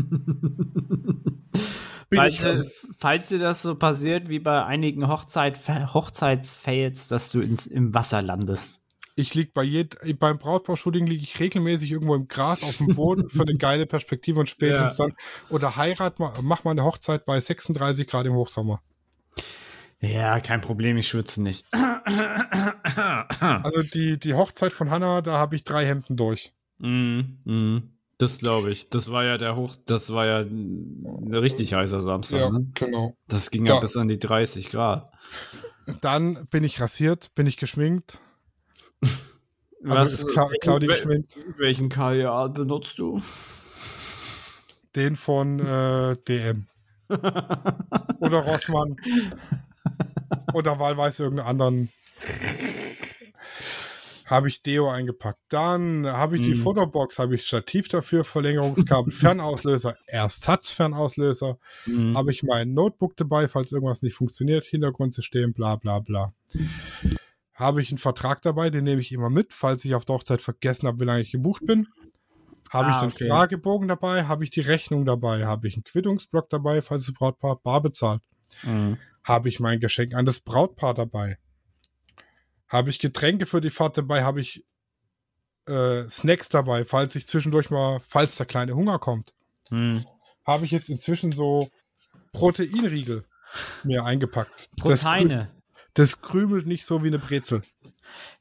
[2.12, 2.64] falls, also,
[2.98, 8.22] falls dir das so passiert wie bei einigen Hochzeit, Hochzeitsfails, dass du ins, im Wasser
[8.22, 8.83] landest.
[9.16, 13.28] Ich liege bei jed beim Brautpaar-Shooting liege ich regelmäßig irgendwo im Gras auf dem Boden
[13.28, 15.06] für eine geile Perspektive und spätestens ja.
[15.06, 15.16] dann
[15.50, 18.82] oder heirat mach mal eine Hochzeit bei 36 Grad im Hochsommer.
[20.00, 21.66] Ja, kein Problem, ich schwitze nicht.
[23.40, 26.52] Also die, die Hochzeit von Hannah, da habe ich drei Hemden durch.
[26.78, 28.90] Mm, mm, das glaube ich.
[28.90, 32.40] Das war ja der Hoch, das war ja ein richtig heißer Samstag.
[32.40, 32.66] Ja, ne?
[32.74, 33.16] genau.
[33.28, 35.10] Das ging ja bis an die 30 Grad.
[36.00, 38.18] Dann bin ich rasiert, bin ich geschminkt,
[39.88, 41.36] also ist Cla Claudi geschminkt.
[41.56, 43.20] Welchen KIA benutzt du?
[44.96, 46.66] Den von äh, DM.
[47.08, 48.96] Oder Rossmann.
[50.52, 51.88] Oder wahlweise irgendeinen anderen.
[54.26, 55.40] Habe ich Deo eingepackt.
[55.48, 56.54] Dann habe ich die.
[56.54, 61.58] Fotobox, habe ich Stativ dafür, Verlängerungskabel, Fernauslöser, Ersatzfernauslöser.
[61.84, 62.16] Mm.
[62.16, 66.32] Habe ich mein Notebook dabei, falls irgendwas nicht funktioniert, Hintergrundsystem, bla bla bla
[67.54, 70.42] habe ich einen Vertrag dabei, den nehme ich immer mit, falls ich auf der Hochzeit
[70.42, 71.86] vergessen habe, wie lange ich gebucht bin.
[72.70, 73.28] Habe ah, ich den okay.
[73.28, 74.24] Fragebogen dabei?
[74.24, 75.46] Habe ich die Rechnung dabei?
[75.46, 78.20] Habe ich einen Quittungsblock dabei, falls das Brautpaar bar bezahlt?
[78.62, 78.98] Mhm.
[79.22, 81.38] Habe ich mein Geschenk an das Brautpaar dabei?
[82.68, 84.24] Habe ich Getränke für die Fahrt dabei?
[84.24, 84.64] Habe ich
[85.68, 89.32] äh, Snacks dabei, falls ich zwischendurch mal, falls der kleine Hunger kommt?
[89.70, 90.04] Mhm.
[90.44, 91.70] Habe ich jetzt inzwischen so
[92.32, 93.24] Proteinriegel
[93.84, 94.68] mir eingepackt.
[94.76, 95.53] Proteine.
[95.94, 97.62] Das, krümelt nicht so wie eine Brezel.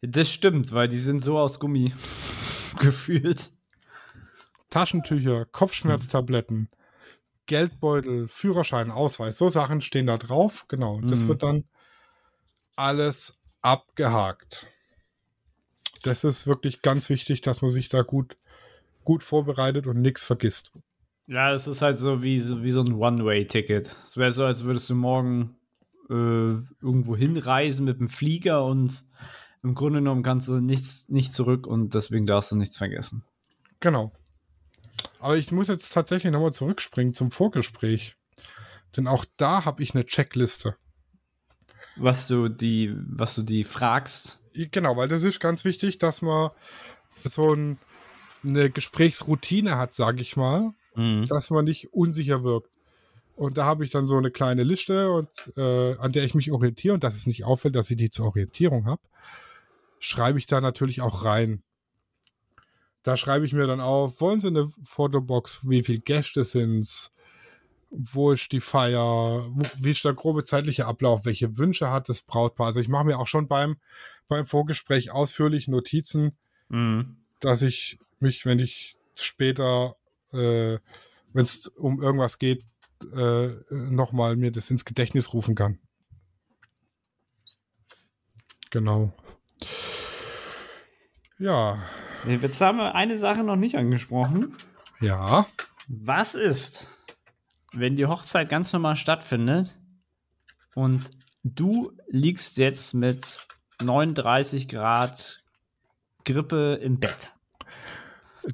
[0.01, 1.93] Das stimmt, weil die sind so aus Gummi
[2.79, 3.51] gefühlt.
[4.69, 6.69] Taschentücher, Kopfschmerztabletten,
[7.45, 10.65] Geldbeutel, Führerschein, Ausweis, so Sachen stehen da drauf.
[10.67, 10.99] Genau.
[11.01, 11.27] Das mhm.
[11.27, 11.63] wird dann
[12.75, 14.67] alles abgehakt.
[16.01, 18.35] Das ist wirklich ganz wichtig, dass man sich da gut,
[19.03, 20.71] gut vorbereitet und nichts vergisst.
[21.27, 23.87] Ja, es ist halt so wie, wie so ein One-Way-Ticket.
[23.87, 25.55] Es wäre so, als würdest du morgen
[26.09, 29.05] äh, irgendwo hinreisen mit dem Flieger und
[29.63, 33.23] im Grunde genommen kannst du nichts, nicht zurück und deswegen darfst du nichts vergessen.
[33.79, 34.11] Genau.
[35.19, 38.15] Aber ich muss jetzt tatsächlich nochmal zurückspringen zum Vorgespräch.
[38.95, 40.75] Denn auch da habe ich eine Checkliste.
[41.95, 44.41] Was du die, was du die fragst.
[44.53, 46.51] Genau, weil das ist ganz wichtig, dass man
[47.23, 47.79] so ein,
[48.45, 51.25] eine Gesprächsroutine hat, sage ich mal, mhm.
[51.27, 52.69] dass man nicht unsicher wirkt.
[53.35, 56.51] Und da habe ich dann so eine kleine Liste, und, äh, an der ich mich
[56.51, 59.01] orientiere und dass es nicht auffällt, dass ich die zur Orientierung habe,
[59.99, 61.63] schreibe ich da natürlich auch rein.
[63.01, 67.11] Da schreibe ich mir dann auf, wollen Sie eine Fotobox, wie viele Gäste sind es,
[67.89, 72.67] wo ist die Feier, wie ist der grobe zeitliche Ablauf, welche Wünsche hat das Brautpaar.
[72.67, 73.77] Also ich mache mir auch schon beim,
[74.27, 76.37] beim Vorgespräch ausführlich Notizen,
[76.69, 77.17] mhm.
[77.39, 79.95] dass ich mich, wenn ich später,
[80.31, 80.79] äh,
[81.33, 82.63] wenn es um irgendwas geht,
[83.03, 85.79] äh, nochmal mir das ins Gedächtnis rufen kann.
[88.71, 89.13] Genau.
[91.37, 91.83] Ja,
[92.25, 94.55] Jetzt haben wir eine Sache noch nicht angesprochen.
[95.01, 95.45] Ja.
[95.87, 97.05] Was ist,
[97.73, 99.77] wenn die Hochzeit ganz normal stattfindet
[100.73, 101.09] und
[101.43, 103.47] du liegst jetzt mit
[103.81, 105.43] 39 Grad
[106.23, 107.33] Grippe im Bett?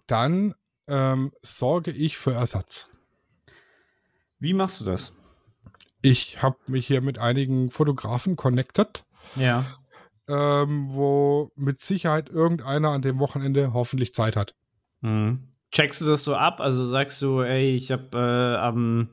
[0.08, 0.56] Dann
[0.88, 2.90] ähm, sorge ich für Ersatz.
[4.40, 5.16] Wie machst du das?
[6.02, 9.06] Ich habe mich hier mit einigen Fotografen connected.
[9.36, 9.66] Ja
[10.30, 14.54] ähm, wo mit Sicherheit irgendeiner an dem Wochenende hoffentlich Zeit hat.
[15.02, 15.40] Mhm.
[15.72, 16.62] Checkst du das so ab?
[16.62, 19.10] Also sagst du, ey, ich habe äh, am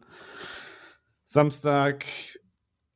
[1.24, 2.05] Samstag,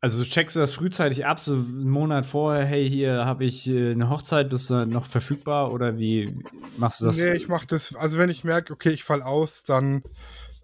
[0.01, 3.93] also checkst du das frühzeitig ab, so einen Monat vorher, hey, hier habe ich äh,
[3.93, 6.43] eine Hochzeit, bist du noch verfügbar oder wie
[6.77, 7.19] machst du das?
[7.19, 10.03] Nee, ich mach das, also wenn ich merke, okay, ich fall aus, dann,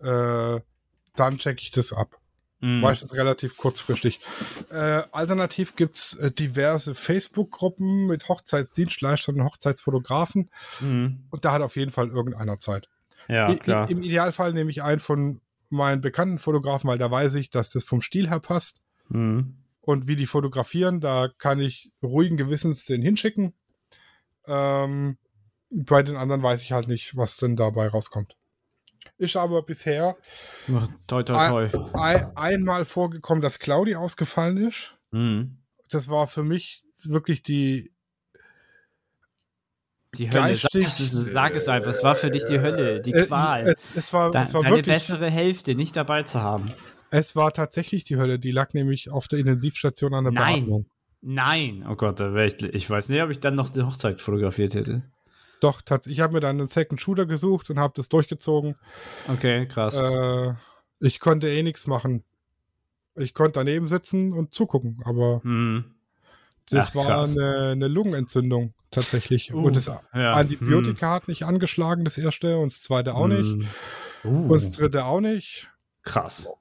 [0.01, 0.61] äh,
[1.17, 2.19] dann check ich das ab.
[2.61, 2.81] Mhm.
[2.81, 4.21] Meistens relativ kurzfristig.
[4.71, 10.51] Äh, alternativ gibt es äh, diverse Facebook-Gruppen mit Hochzeitsdienstleistern und Hochzeitsfotografen.
[10.81, 11.27] Mhm.
[11.31, 12.89] Und da hat auf jeden Fall irgendeiner Zeit.
[13.29, 13.91] Ja, I klar.
[13.91, 17.85] Im Idealfall nehme ich einen von meinen bekannten Fotografen, weil da weiß ich, dass das
[17.85, 18.81] vom Stil her passt.
[19.09, 19.57] Mhm.
[19.81, 23.53] Und wie die fotografieren, da kann ich ruhigen Gewissens den hinschicken.
[24.47, 25.19] Ähm,
[25.71, 28.37] bei den anderen weiß ich halt nicht, was denn dabei rauskommt.
[29.19, 30.17] Ist aber bisher
[31.07, 31.91] toi, toi, toi.
[31.95, 34.99] Ein, einmal vorgekommen, dass Claudi ausgefallen ist.
[35.11, 35.59] Mhm.
[35.89, 37.93] Das war für mich wirklich die
[40.19, 40.51] die Hölle.
[40.51, 43.69] Geistig, sag, es, sag es einfach, es war für dich die Hölle, die äh, Qual.
[43.69, 46.71] Äh, es war, da, es war deine wirklich, bessere Hälfte nicht dabei zu haben.
[47.11, 50.61] Es war tatsächlich die Hölle, die lag nämlich auf der Intensivstation an der Nein.
[50.61, 50.87] Beatmung.
[51.23, 54.75] Nein, oh Gott, da ich, ich weiß nicht, ob ich dann noch die Hochzeit fotografiert
[54.75, 55.03] hätte.
[55.61, 56.19] Doch, tatsächlich.
[56.19, 58.77] Ich habe mir dann einen Second Shooter gesucht und habe das durchgezogen.
[59.29, 59.97] Okay, krass.
[59.97, 60.55] Äh,
[61.01, 62.25] ich konnte eh nichts machen.
[63.15, 65.95] Ich konnte daneben sitzen und zugucken, aber hm.
[66.69, 69.55] das Ach, war eine, eine, Lungenentzündung tatsächlich.
[69.55, 70.35] Uh, und das ja.
[70.35, 71.15] Antibiotika hm.
[71.15, 73.59] hat nicht angeschlagen, das erste, und das zweite auch hm.
[73.59, 73.69] nicht.
[74.25, 74.29] Uh.
[74.29, 75.69] Und das dritte auch nicht.
[76.03, 76.53] Krass.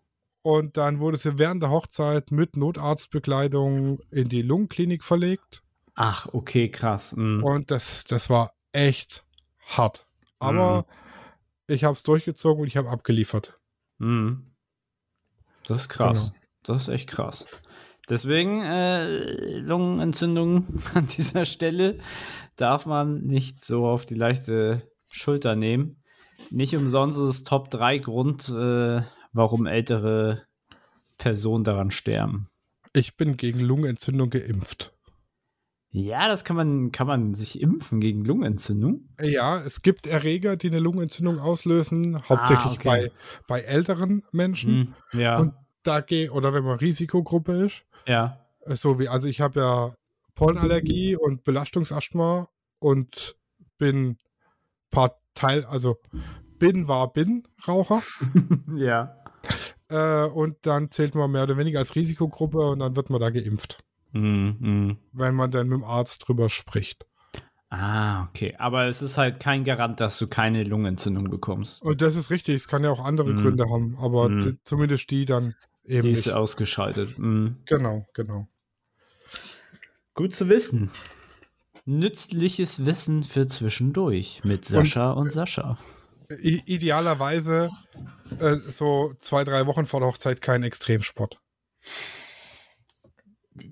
[0.41, 5.63] Und dann wurde sie während der Hochzeit mit Notarztbekleidung in die Lungenklinik verlegt.
[5.95, 7.15] Ach, okay, krass.
[7.15, 7.43] Mhm.
[7.43, 9.23] Und das, das war echt
[9.65, 10.05] hart.
[10.39, 10.85] Aber
[11.67, 11.73] mhm.
[11.73, 13.59] ich habe es durchgezogen und ich habe abgeliefert.
[13.97, 14.51] Mhm.
[15.65, 16.31] Das ist krass.
[16.31, 16.39] Genau.
[16.63, 17.45] Das ist echt krass.
[18.09, 21.99] Deswegen äh, Lungenentzündung an dieser Stelle
[22.55, 26.03] darf man nicht so auf die leichte Schulter nehmen.
[26.51, 29.01] Nicht umsonst ist es Top 3 Grund, äh,
[29.31, 30.43] warum ältere
[31.17, 32.49] Personen daran sterben.
[32.93, 34.94] Ich bin gegen Lungenentzündung geimpft.
[35.97, 39.07] Ja, das kann man, kann man sich impfen gegen Lungenentzündung.
[39.21, 42.83] Ja, es gibt Erreger, die eine Lungenentzündung auslösen, hauptsächlich ah, okay.
[42.83, 43.11] bei,
[43.47, 44.93] bei älteren Menschen.
[45.11, 45.37] Hm, ja.
[45.37, 47.85] Und da geht, oder wenn man Risikogruppe ist.
[48.05, 48.41] Ja.
[48.65, 49.95] So wie, also ich habe ja
[50.35, 53.37] Pollenallergie und Belastungsasthma und
[53.77, 54.17] bin
[54.91, 55.95] paar Teil, also
[56.59, 58.03] bin war bin Raucher.
[58.75, 59.15] ja.
[59.87, 63.29] Äh, und dann zählt man mehr oder weniger als Risikogruppe und dann wird man da
[63.29, 63.81] geimpft.
[64.15, 64.97] Mm, mm.
[65.11, 67.05] Wenn man dann mit dem Arzt drüber spricht.
[67.69, 68.55] Ah, okay.
[68.57, 71.81] Aber es ist halt kein Garant, dass du keine Lungenentzündung bekommst.
[71.81, 72.55] Und das ist richtig.
[72.55, 73.41] Es kann ja auch andere mm.
[73.41, 74.59] Gründe haben, aber mm.
[74.63, 76.03] zumindest die dann eben.
[76.03, 76.35] Die ist nicht.
[76.35, 77.19] ausgeschaltet.
[77.19, 77.57] Mm.
[77.65, 78.47] Genau, genau.
[80.13, 80.91] Gut zu wissen.
[81.83, 85.77] Nützliches Wissen für zwischendurch mit Sascha und, und Sascha.
[86.39, 87.69] Idealerweise
[88.39, 91.39] äh, so zwei, drei Wochen vor der Hochzeit kein Extremsport.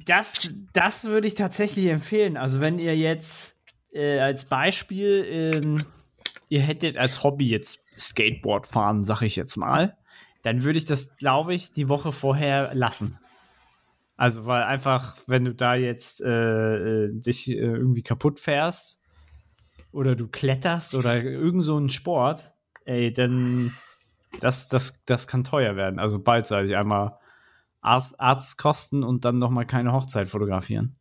[0.06, 2.38] Das, das würde ich tatsächlich empfehlen.
[2.38, 3.60] Also wenn ihr jetzt
[3.92, 5.84] äh, als Beispiel, ähm,
[6.50, 9.98] ihr hättet als Hobby jetzt Skateboard fahren, sag ich jetzt mal,
[10.42, 13.18] dann würde ich das, glaube ich, die Woche vorher lassen.
[14.16, 19.02] Also, weil einfach, wenn du da jetzt äh, äh, dich äh, irgendwie kaputt fährst
[19.92, 22.54] oder du kletterst oder irgend so ein Sport,
[22.86, 23.74] ey, dann
[24.40, 26.00] das, das, das kann teuer werden.
[26.00, 27.18] Also beidseitig einmal
[27.84, 30.96] Arzt, Arztkosten und dann nochmal keine Hochzeit fotografieren.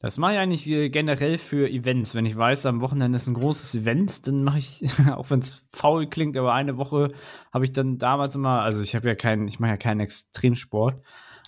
[0.00, 2.14] Das mache ich eigentlich äh, generell für Events.
[2.14, 5.66] Wenn ich weiß, am Wochenende ist ein großes Event, dann mache ich, auch wenn es
[5.72, 7.12] faul klingt, aber eine Woche
[7.52, 11.04] habe ich dann damals immer, also ich habe ja keinen, ich mache ja keinen Extremsport,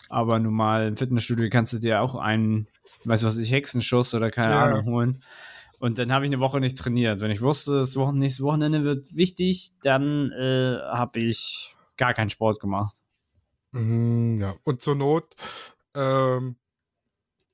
[0.09, 2.67] aber normal im Fitnessstudio kannst du dir auch einen,
[3.05, 4.65] weiß was ich, Hexenschuss oder keine ja.
[4.65, 5.21] Ahnung holen.
[5.79, 7.21] Und dann habe ich eine Woche nicht trainiert.
[7.21, 12.31] Wenn ich wusste, das Wochen nächste Wochenende wird wichtig, dann äh, habe ich gar keinen
[12.31, 12.97] Sport gemacht.
[13.71, 15.37] Mhm, ja, und zur Not
[15.95, 16.57] ähm,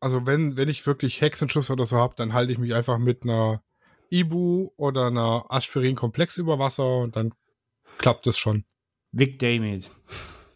[0.01, 3.23] also wenn, wenn ich wirklich Hexenschuss oder so habe, dann halte ich mich einfach mit
[3.23, 3.63] einer
[4.11, 7.33] Ibu oder einer Aspirin-Komplex über Wasser und dann
[7.99, 8.65] klappt es schon.
[9.13, 9.91] Vic Damit.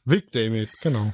[0.05, 1.13] Vic Damit, genau.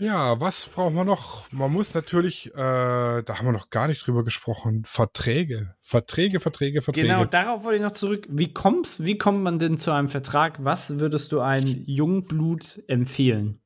[0.00, 1.52] Ja, was brauchen wir noch?
[1.52, 5.74] Man muss natürlich, äh, da haben wir noch gar nicht drüber gesprochen, Verträge.
[5.82, 7.06] Verträge, Verträge, Verträge.
[7.06, 8.26] Genau, darauf wollte ich noch zurück.
[8.30, 10.64] Wie kommst, wie kommt man denn zu einem Vertrag?
[10.64, 13.58] Was würdest du einem Jungblut empfehlen?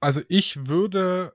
[0.00, 1.32] Also ich würde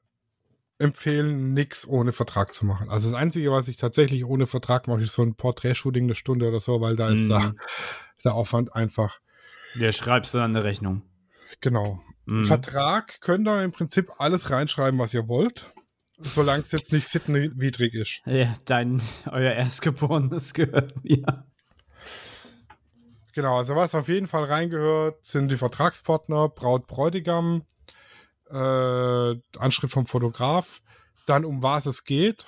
[0.78, 2.90] empfehlen, nichts ohne Vertrag zu machen.
[2.90, 6.50] Also das Einzige, was ich tatsächlich ohne Vertrag mache, ist so ein Porträt-Shooting eine Stunde
[6.50, 7.30] oder so, weil da ist mm.
[7.30, 7.54] da,
[8.26, 9.20] der Aufwand einfach.
[9.76, 11.02] Der schreibst du dann eine Rechnung.
[11.62, 12.02] Genau.
[12.30, 12.44] Mm.
[12.44, 15.74] Vertrag könnt ihr im Prinzip alles reinschreiben, was ihr wollt,
[16.20, 18.22] solange es jetzt nicht sittenwidrig ist.
[18.26, 19.02] Ja, dein,
[19.32, 21.46] euer Erstgeborenes gehört mir.
[23.34, 27.64] Genau, also was auf jeden Fall reingehört, sind die Vertragspartner, Braut, Bräutigam,
[28.50, 30.82] äh, Anschrift vom Fotograf,
[31.26, 32.46] dann um was es geht,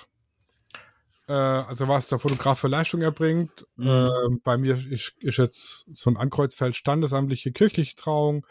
[1.28, 3.66] äh, also was der Fotograf für Leistung erbringt.
[3.76, 3.88] Mhm.
[3.88, 8.46] Äh, bei mir ist, ist, jetzt so ein Ankreuzfeld standesamtliche kirchliche Trauung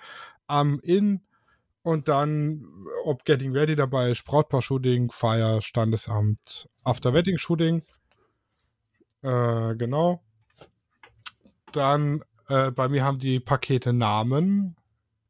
[0.51, 1.21] am Inn
[1.83, 2.65] und dann,
[3.05, 7.83] ob Getting Ready dabei Brautpaar-Shooting, Feier, Standesamt, After-Wedding-Shooting.
[9.23, 10.21] Äh, genau.
[11.71, 14.75] Dann äh, bei mir haben die Pakete Namen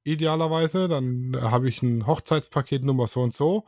[0.04, 0.88] idealerweise.
[0.88, 3.66] Dann habe ich ein Hochzeitspaket Nummer so und so.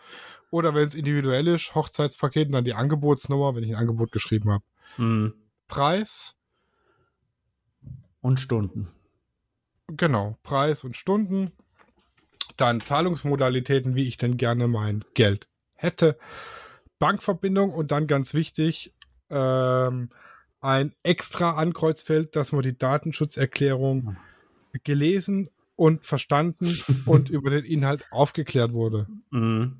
[0.52, 4.52] Oder wenn es individuell ist, Hochzeitspaket und dann die Angebotsnummer, wenn ich ein Angebot geschrieben
[4.52, 4.64] habe.
[4.98, 5.34] Mhm.
[5.68, 6.36] Preis.
[8.22, 8.90] Und Stunden.
[9.98, 11.52] Genau, Preis und Stunden.
[12.58, 16.18] Dann Zahlungsmodalitäten, wie ich denn gerne mein Geld hätte.
[17.00, 18.94] Bankverbindung und dann ganz wichtig,
[19.30, 20.10] ähm,
[20.62, 24.16] ein extra Ankreuzfeld, dass man die Datenschutzerklärung
[24.84, 29.08] gelesen und verstanden und über den Inhalt aufgeklärt wurde.
[29.32, 29.80] Mhm.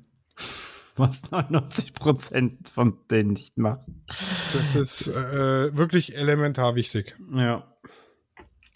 [0.96, 4.04] Was 99 Prozent von denen nicht machen.
[4.06, 7.16] Das ist äh, wirklich elementar wichtig.
[7.32, 7.74] Ja.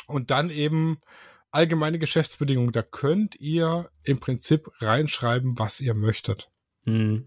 [0.09, 0.99] Und dann eben
[1.51, 2.73] allgemeine Geschäftsbedingungen.
[2.73, 6.51] Da könnt ihr im Prinzip reinschreiben, was ihr möchtet.
[6.85, 7.27] Mhm.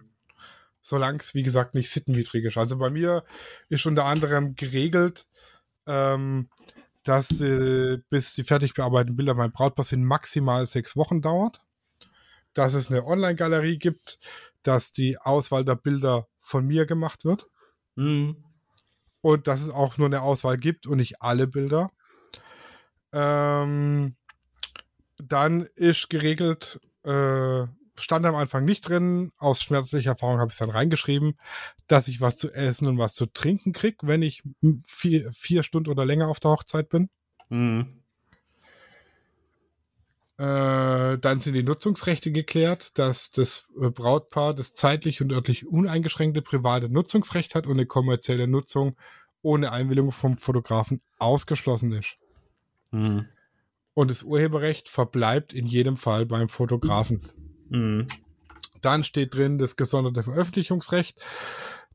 [0.81, 2.57] Solange es, wie gesagt, nicht sittenwidrig ist.
[2.57, 3.23] Also bei mir
[3.69, 5.27] ist unter anderem geregelt,
[5.85, 6.49] ähm,
[7.03, 11.61] dass äh, bis die fertig bearbeiteten Bilder beim Brautpaar sind maximal sechs Wochen dauert,
[12.53, 14.19] dass es eine Online-Galerie gibt,
[14.63, 17.47] dass die Auswahl der Bilder von mir gemacht wird
[17.95, 18.43] mhm.
[19.21, 21.91] und dass es auch nur eine Auswahl gibt und nicht alle Bilder.
[23.13, 24.15] Ähm,
[25.17, 27.65] dann ist geregelt, äh,
[27.97, 29.31] stand am Anfang nicht drin.
[29.37, 31.35] Aus schmerzlicher Erfahrung habe ich es dann reingeschrieben,
[31.87, 34.43] dass ich was zu essen und was zu trinken kriege, wenn ich
[34.85, 37.09] vier, vier Stunden oder länger auf der Hochzeit bin.
[37.49, 38.01] Mhm.
[40.37, 46.41] Äh, dann sind die Nutzungsrechte geklärt, dass das äh, Brautpaar das zeitlich und örtlich uneingeschränkte
[46.41, 48.95] private Nutzungsrecht hat und eine kommerzielle Nutzung
[49.43, 52.17] ohne Einwilligung vom Fotografen ausgeschlossen ist.
[52.91, 53.27] Mhm.
[53.93, 57.21] Und das Urheberrecht verbleibt in jedem Fall beim Fotografen.
[57.69, 58.07] Mhm.
[58.81, 61.19] Dann steht drin das gesonderte Veröffentlichungsrecht,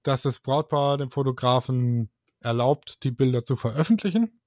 [0.02, 4.40] dass das Brautpaar dem Fotografen erlaubt, die Bilder zu veröffentlichen.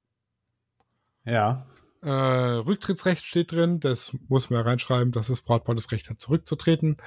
[1.25, 1.65] Ja.
[2.01, 6.97] Äh, Rücktrittsrecht steht drin, das muss man reinschreiben, dass das Brautpaar das Recht hat, zurückzutreten.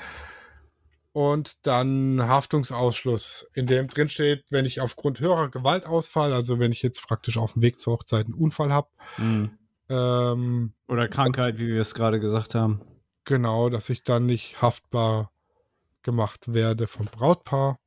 [1.13, 6.83] Und dann Haftungsausschluss, in dem drin steht, wenn ich aufgrund höherer Gewaltausfall, also wenn ich
[6.83, 8.89] jetzt praktisch auf dem Weg zur Hochzeit einen Unfall habe.
[9.19, 9.59] Mhm.
[9.91, 12.81] Ähm, Oder Krankheit, wie wir es gerade gesagt haben.
[13.25, 15.31] Genau, dass ich dann nicht haftbar
[16.03, 17.79] gemacht werde vom Brautpaar.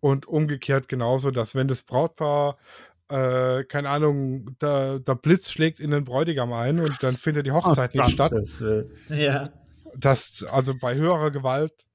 [0.00, 2.58] Und umgekehrt genauso, dass wenn das Brautpaar
[3.08, 7.52] äh, keine Ahnung, der, der Blitz schlägt in den Bräutigam ein und dann findet die
[7.52, 8.32] Hochzeit oh, nicht statt.
[8.32, 8.64] Das,
[9.08, 9.48] ja.
[9.94, 11.85] Das, also bei höherer Gewalt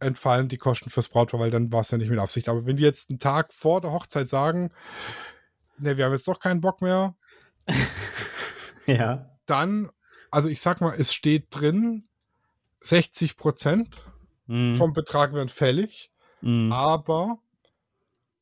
[0.00, 2.48] entfallen die Kosten fürs Brautpaar, weil dann war es ja nicht mit Absicht.
[2.48, 4.70] Aber wenn die jetzt einen Tag vor der Hochzeit sagen,
[5.78, 7.14] ne, wir haben jetzt doch keinen Bock mehr,
[8.86, 9.30] ja.
[9.46, 9.90] dann,
[10.30, 12.08] also ich sag mal, es steht drin,
[12.80, 14.06] 60 Prozent
[14.46, 14.74] mm.
[14.74, 16.70] vom Betrag werden fällig, mm.
[16.70, 17.38] aber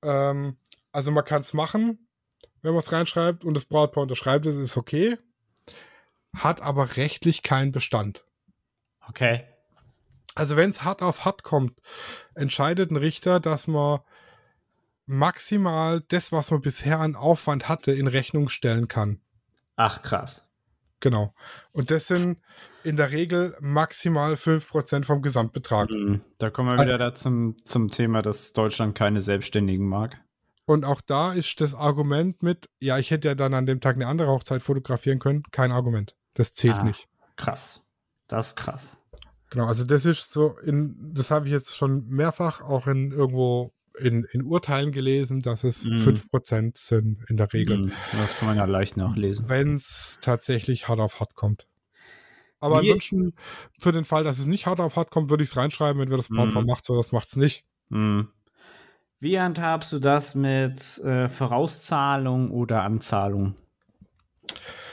[0.03, 0.57] ähm,
[0.93, 2.07] also man kann es machen,
[2.63, 5.17] wenn man es reinschreibt und das Brautpaar unterschreibt es, ist okay.
[6.35, 8.25] Hat aber rechtlich keinen Bestand.
[9.09, 9.45] Okay.
[10.37, 11.73] Also wenn es hart auf hart kommt,
[12.35, 14.01] entscheidet ein Richter, dass man
[15.07, 19.21] maximal das, was man bisher an Aufwand hatte, in Rechnung stellen kann.
[19.77, 20.47] Ach, krass.
[21.01, 21.35] Genau.
[21.73, 22.39] Und das sind
[22.85, 25.91] in der Regel maximal 5% vom Gesamtbetrag.
[25.91, 26.23] Mhm.
[26.39, 30.21] Da kommen wir wieder also, da zum, zum Thema, dass Deutschland keine Selbstständigen mag.
[30.67, 33.97] Und auch da ist das Argument mit, ja, ich hätte ja dann an dem Tag
[33.97, 36.15] eine andere Hochzeit fotografieren können, kein Argument.
[36.35, 37.09] Das zählt ah, nicht.
[37.37, 37.83] Krass.
[38.29, 39.01] Das ist krass.
[39.51, 43.73] Genau, also das ist so, in, das habe ich jetzt schon mehrfach auch in irgendwo
[43.99, 45.95] in, in Urteilen gelesen, dass es mm.
[45.95, 47.79] 5% sind in der Regel.
[47.79, 49.49] Mm, das kann man ja leicht nachlesen.
[49.49, 51.67] Wenn es tatsächlich hart auf hart kommt.
[52.59, 52.91] Aber Wie?
[52.91, 53.35] ansonsten,
[53.79, 56.19] für den Fall, dass es nicht hart auf hart kommt, würde ich es reinschreiben, entweder
[56.19, 56.67] das Brautpaar mm.
[56.67, 57.65] macht es oder das macht es nicht.
[57.89, 58.23] Mm.
[59.19, 63.55] Wie handhabst du das mit äh, Vorauszahlung oder Anzahlung?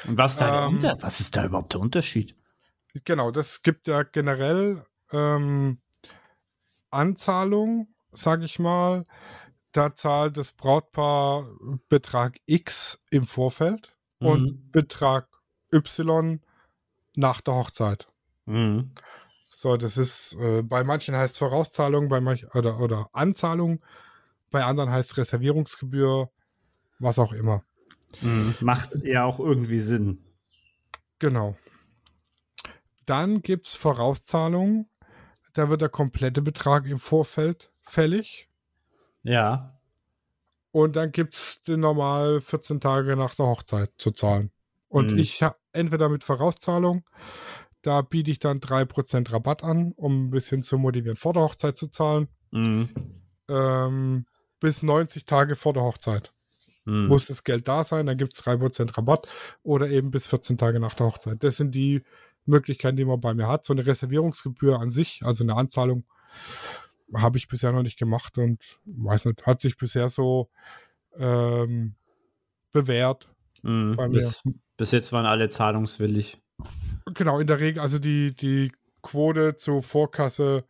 [0.07, 2.35] Und was da ähm, was ist da überhaupt der Unterschied?
[3.05, 5.79] Genau, das gibt ja generell ähm,
[6.91, 9.05] Anzahlung, sage ich mal.
[9.71, 11.47] Da zahlt das Brautpaar
[11.89, 14.27] Betrag X im Vorfeld mhm.
[14.27, 15.27] und Betrag
[15.73, 16.39] Y
[17.15, 18.07] nach der Hochzeit.
[18.45, 18.91] Mhm.
[19.49, 23.83] So, das ist äh, bei manchen heißt es Vorauszahlung, bei manchen oder, oder Anzahlung,
[24.51, 26.29] bei anderen heißt es Reservierungsgebühr,
[26.99, 27.63] was auch immer.
[28.21, 28.55] Mhm.
[28.59, 30.23] Macht ja auch irgendwie Sinn.
[31.17, 31.55] Genau.
[33.05, 34.89] Dann gibt es Vorauszahlungen.
[35.53, 38.49] Da wird der komplette Betrag im Vorfeld fällig.
[39.21, 39.79] Ja.
[40.71, 44.51] Und dann gibt es den normal 14 Tage nach der Hochzeit zu zahlen.
[44.87, 45.19] Und mhm.
[45.19, 47.03] ich habe entweder mit Vorauszahlung,
[47.83, 51.77] da biete ich dann 3% Rabatt an, um ein bisschen zu motivieren, vor der Hochzeit
[51.77, 52.27] zu zahlen.
[52.51, 52.89] Mhm.
[53.49, 54.25] Ähm,
[54.59, 56.33] bis 90 Tage vor der Hochzeit.
[56.85, 57.07] Mhm.
[57.07, 59.27] Muss das Geld da sein, dann gibt es 3% Rabatt
[59.61, 61.43] oder eben bis 14 Tage nach der Hochzeit.
[61.43, 62.03] Das sind die
[62.45, 63.65] Möglichkeiten, die man bei mir hat.
[63.65, 66.05] So eine Reservierungsgebühr an sich, also eine Anzahlung,
[67.13, 70.49] habe ich bisher noch nicht gemacht und weiß nicht, hat sich bisher so
[71.17, 71.95] ähm,
[72.71, 73.29] bewährt.
[73.61, 74.41] Mhm, bis,
[74.77, 76.41] bis, jetzt waren alle zahlungswillig.
[77.13, 78.71] Genau, in der Regel, also die, die
[79.01, 80.65] Quote zur Vorkasse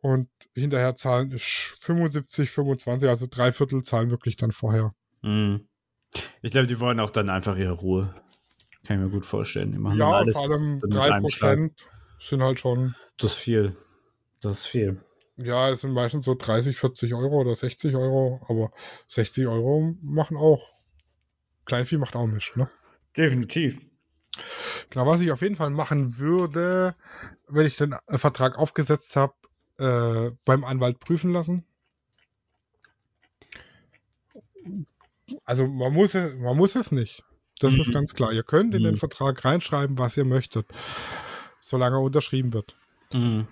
[0.00, 4.94] und hinterher zahlen ist 75, 25, also drei Viertel zahlen wirklich dann vorher.
[5.22, 5.68] Mhm.
[6.42, 8.14] Ich glaube, die wollen auch dann einfach ihre Ruhe.
[8.88, 9.72] Kann ich mir gut vorstellen.
[9.72, 11.72] Die machen ja, alles vor allem 3%
[12.18, 12.94] sind halt schon.
[13.18, 13.76] Das ist viel.
[14.40, 14.98] Das ist viel.
[15.36, 18.72] Ja, es sind meistens so 30, 40 Euro oder 60 Euro, aber
[19.08, 20.70] 60 Euro machen auch.
[21.66, 22.70] Kleinvieh macht auch Misch, ne?
[23.14, 23.78] Definitiv.
[24.88, 26.94] Genau, was ich auf jeden Fall machen würde,
[27.46, 29.34] wenn ich den Vertrag aufgesetzt habe,
[29.76, 31.66] äh, beim Anwalt prüfen lassen.
[35.44, 37.22] Also man muss, man muss es nicht.
[37.58, 37.80] Das mhm.
[37.80, 38.32] ist ganz klar.
[38.32, 38.86] Ihr könnt in mhm.
[38.86, 40.66] den Vertrag reinschreiben, was ihr möchtet,
[41.60, 42.76] solange er unterschrieben wird.
[43.12, 43.48] Mhm.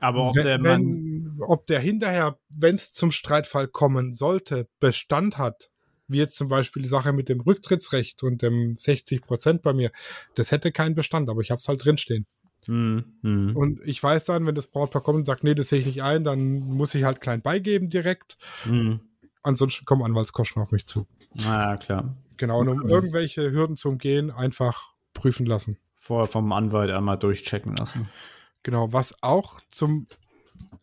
[0.00, 4.68] Aber ob wenn, der Mann wenn, ob der hinterher, wenn es zum Streitfall kommen sollte,
[4.80, 5.70] Bestand hat,
[6.08, 9.90] wie jetzt zum Beispiel die Sache mit dem Rücktrittsrecht und dem 60 Prozent bei mir,
[10.34, 12.26] das hätte keinen Bestand, aber ich habe es halt drinstehen.
[12.66, 13.52] Mhm.
[13.54, 16.02] Und ich weiß dann, wenn das Brautpaar kommt und sagt, nee, das sehe ich nicht
[16.02, 18.38] ein, dann muss ich halt klein beigeben direkt.
[18.64, 19.00] Mhm.
[19.42, 21.06] Ansonsten kommen Anwaltskosten auf mich zu.
[21.44, 22.16] Ah, klar.
[22.42, 25.78] Genau, und um irgendwelche Hürden zu umgehen, einfach prüfen lassen.
[25.94, 28.08] Vorher vom Anwalt einmal durchchecken lassen.
[28.64, 30.08] Genau, was auch zum,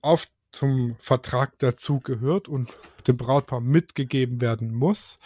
[0.01, 2.73] oft zum Vertrag dazu gehört und
[3.07, 5.19] dem Brautpaar mitgegeben werden muss,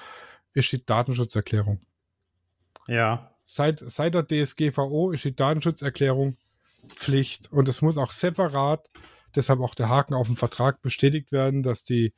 [0.55, 1.81] ist die Datenschutzerklärung.
[2.87, 3.29] Ja.
[3.43, 6.35] Seit, seit der DSGVO ist die Datenschutzerklärung
[6.95, 8.89] Pflicht und es muss auch separat
[9.35, 12.11] deshalb auch der Haken auf dem Vertrag bestätigt werden, dass die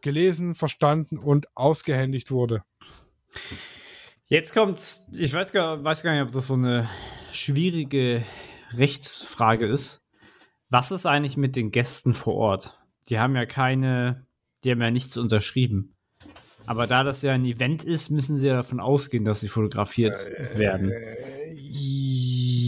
[0.00, 2.62] gelesen, verstanden und ausgehändigt wurde.
[4.26, 6.88] Jetzt kommt's, ich weiß gar, weiß gar nicht, ob das so eine
[7.32, 8.22] schwierige
[8.72, 10.02] Rechtsfrage ist.
[10.68, 12.78] Was ist eigentlich mit den Gästen vor Ort?
[13.08, 14.26] Die haben ja keine,
[14.64, 15.94] die haben ja nichts unterschrieben.
[16.66, 20.28] Aber da das ja ein Event ist, müssen sie ja davon ausgehen, dass sie fotografiert
[20.28, 20.92] äh, werden.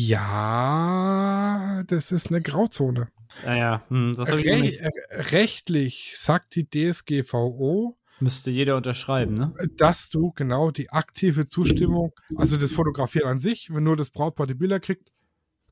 [0.08, 3.08] Ja, das ist eine Grauzone.
[3.44, 4.80] Naja, hm, das habe ich Re nicht.
[5.10, 9.54] Rechtlich sagt die DSGVO, Müsste jeder unterschreiben, ne?
[9.76, 14.46] Dass du genau die aktive Zustimmung, also das Fotografieren an sich, wenn nur das Brautpaar
[14.46, 15.10] die Bilder kriegt,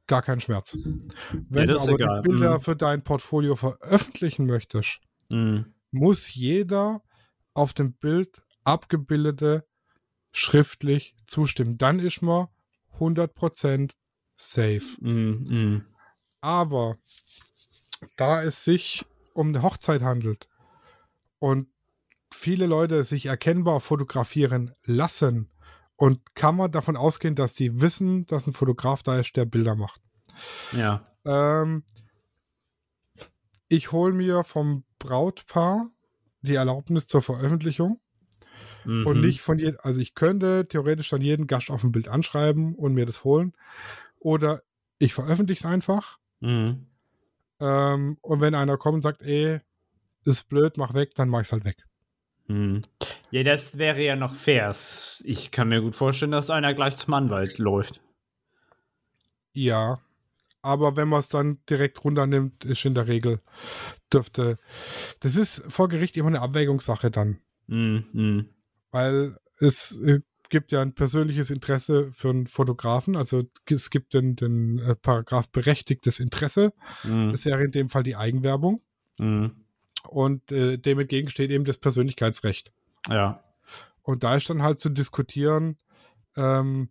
[0.07, 0.77] gar keinen Schmerz.
[1.33, 2.23] Wenn ja, du aber egal.
[2.23, 2.63] die Bilder mhm.
[2.63, 5.75] für dein Portfolio veröffentlichen möchtest, mhm.
[5.91, 7.03] muss jeder
[7.55, 9.67] auf dem Bild abgebildete
[10.31, 11.79] schriftlich zustimmen.
[11.79, 12.49] Dann ist man
[12.99, 13.93] 100%
[14.35, 14.83] safe.
[15.01, 15.35] Mhm.
[15.47, 15.85] mhm.
[16.41, 16.99] Aber
[18.17, 20.49] da es sich um eine Hochzeit handelt
[21.41, 21.69] und
[22.39, 25.51] viele Leute sich erkennbar fotografieren lassen
[25.97, 29.75] und kann man davon ausgehen, dass die wissen, dass ein Fotograf da ist, der Bilder
[29.75, 30.01] macht.
[30.73, 31.05] Ja.
[31.27, 31.83] Ähm,
[33.69, 35.91] ich hole mir vom Brautpaar
[36.43, 37.99] die Erlaubnis zur Veröffentlichung
[38.85, 39.07] mhm.
[39.07, 42.75] und nicht von jedem, also ich könnte theoretisch dann jeden Gast auf dem Bild anschreiben
[42.75, 43.53] und mir das holen
[44.21, 44.63] oder
[44.99, 46.87] ich veröffentliche es einfach mhm.
[47.59, 49.61] ähm, und wenn einer kommt und sagt, ey,
[50.25, 51.88] ist blöd, mach weg, dann mach ich es halt weg.
[52.49, 52.83] Hm.
[53.31, 54.75] Ja, das wäre ja noch fair.
[55.23, 58.01] Ich kann mir gut vorstellen, dass einer gleich zum Anwalt läuft.
[59.53, 60.01] Ja,
[60.63, 63.41] aber wenn man es dann direkt runternimmt, ist in der Regel
[64.13, 64.59] dürfte.
[65.21, 67.39] Das ist vor Gericht immer eine Abwägungssache dann.
[67.67, 68.49] Mhm.
[68.91, 74.37] Weil es äh, gibt ja ein persönliches Interesse für einen Fotografen, also es gibt den,
[74.37, 76.73] den äh, Paragraph berechtigtes Interesse.
[77.05, 77.33] Mhm.
[77.33, 78.81] Das wäre in dem Fall die Eigenwerbung.
[80.09, 82.73] Und äh, dem entgegensteht eben das Persönlichkeitsrecht.
[83.09, 83.43] Ja.
[84.03, 85.77] Und da ist dann halt zu diskutieren,
[86.37, 86.89] ähm,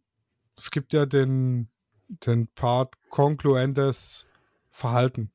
[0.56, 1.70] es gibt ja den,
[2.08, 4.28] den Part kongruentes
[4.70, 5.32] Verhalten.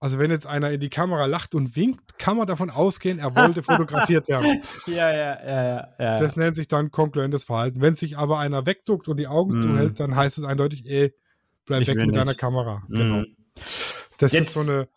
[0.00, 3.34] Also wenn jetzt einer in die Kamera lacht und winkt, kann man davon ausgehen, er
[3.34, 4.62] wollte fotografiert werden.
[4.86, 6.16] Ja, ja, ja, ja, ja.
[6.18, 7.80] Das nennt sich dann kongruentes Verhalten.
[7.80, 9.62] Wenn sich aber einer wegduckt und die Augen mm.
[9.62, 11.14] zuhält, dann heißt es eindeutig, ey,
[11.64, 12.18] bleib ich weg mit nicht.
[12.18, 12.84] deiner Kamera.
[12.88, 12.94] Mm.
[12.94, 13.24] Genau.
[14.18, 14.88] Das jetzt, ist so eine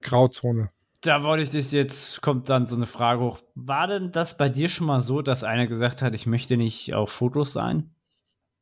[0.00, 0.70] Grauzone
[1.00, 3.38] da wollte ich dich jetzt, kommt dann so eine Frage hoch.
[3.54, 6.94] War denn das bei dir schon mal so, dass einer gesagt hat, ich möchte nicht
[6.94, 7.94] auf Fotos sein?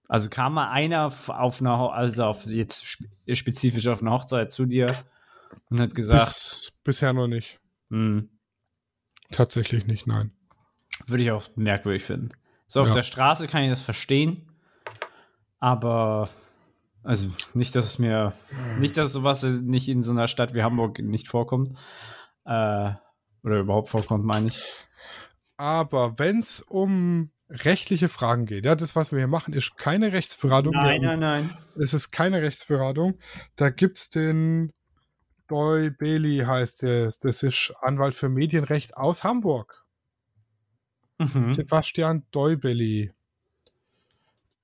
[0.09, 2.87] Also kam mal einer auf einer, also auf jetzt
[3.31, 4.95] spezifisch auf eine Hochzeit zu dir
[5.69, 6.25] und hat gesagt.
[6.25, 7.61] Bis, bisher noch nicht.
[7.91, 8.31] Hm.
[9.31, 10.33] Tatsächlich nicht, nein.
[11.07, 12.31] Würde ich auch merkwürdig finden.
[12.67, 12.95] So auf ja.
[12.95, 14.51] der Straße kann ich das verstehen,
[15.59, 16.31] aber
[17.03, 18.33] also nicht, dass es mir,
[18.79, 21.79] nicht, dass sowas nicht in so einer Stadt wie Hamburg nicht vorkommt.
[22.49, 22.95] Äh,
[23.45, 24.65] oder überhaupt vorkommt, meine ich.
[25.59, 30.13] Aber wenn es um rechtliche Fragen geht, ja, das, was wir hier machen, ist keine
[30.13, 30.73] Rechtsberatung.
[30.73, 31.59] Nein, nein, nein.
[31.77, 33.19] Es ist keine Rechtsberatung.
[33.57, 34.73] Da gibt es den
[35.47, 37.13] Doi Bailey, heißt der.
[37.21, 39.85] Das ist Anwalt für Medienrecht aus Hamburg.
[41.19, 41.53] Mhm.
[41.53, 43.13] Sebastian Deubeli.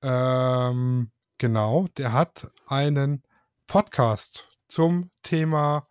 [0.01, 3.23] Ähm, genau, der hat einen
[3.67, 5.87] Podcast zum Thema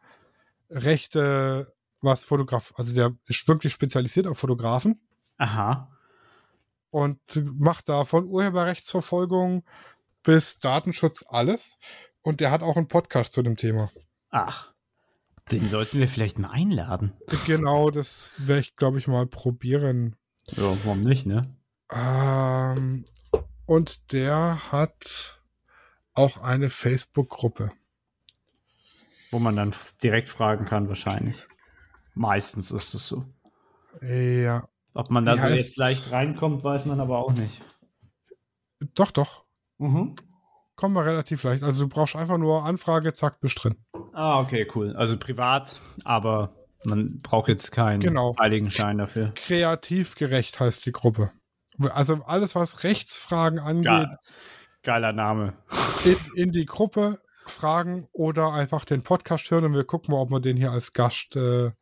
[0.71, 1.74] Rechte
[2.05, 5.01] was Fotograf, also der ist wirklich spezialisiert auf Fotografen.
[5.39, 5.91] Aha.
[6.91, 7.19] Und
[7.59, 9.65] macht da von Urheberrechtsverfolgung
[10.23, 11.79] bis Datenschutz alles.
[12.23, 13.91] Und der hat auch einen Podcast zu dem Thema.
[14.31, 14.75] Ach,
[15.51, 17.13] den sollten wir vielleicht mal einladen.
[17.47, 20.17] Genau, das werde ich, glaube ich, mal probieren.
[20.47, 21.43] Ja, warum nicht, ne?
[21.93, 23.05] Ähm,
[23.67, 25.41] und der hat
[26.15, 27.73] auch eine Facebook-Gruppe.
[29.31, 31.37] Wo man dann direkt fragen kann, wahrscheinlich.
[32.15, 33.25] Meistens ist es so.
[34.01, 34.69] Ja.
[34.95, 37.61] Ob man da Wie so jetzt leicht reinkommt, weiß man aber auch nicht.
[38.95, 39.45] Doch, doch.
[39.79, 40.17] Mhm.
[40.77, 41.63] Kommen wir relativ leicht.
[41.63, 43.77] Also du brauchst einfach nur Anfrage, zack, bist drin.
[44.13, 44.95] Ah, okay, cool.
[44.97, 46.55] Also privat, aber
[46.85, 48.35] man braucht jetzt keinen genau.
[48.39, 49.33] Heiligenschein dafür.
[49.35, 51.33] Kreativgerecht heißt die Gruppe.
[51.81, 53.85] Also alles, was Rechtsfragen angeht.
[53.85, 54.19] Geil.
[54.83, 55.55] Geiler Name.
[56.05, 60.31] In, in, die Gruppe fragen oder einfach den Podcast hören und wir gucken mal, ob
[60.31, 61.73] wir den hier als Gast äh,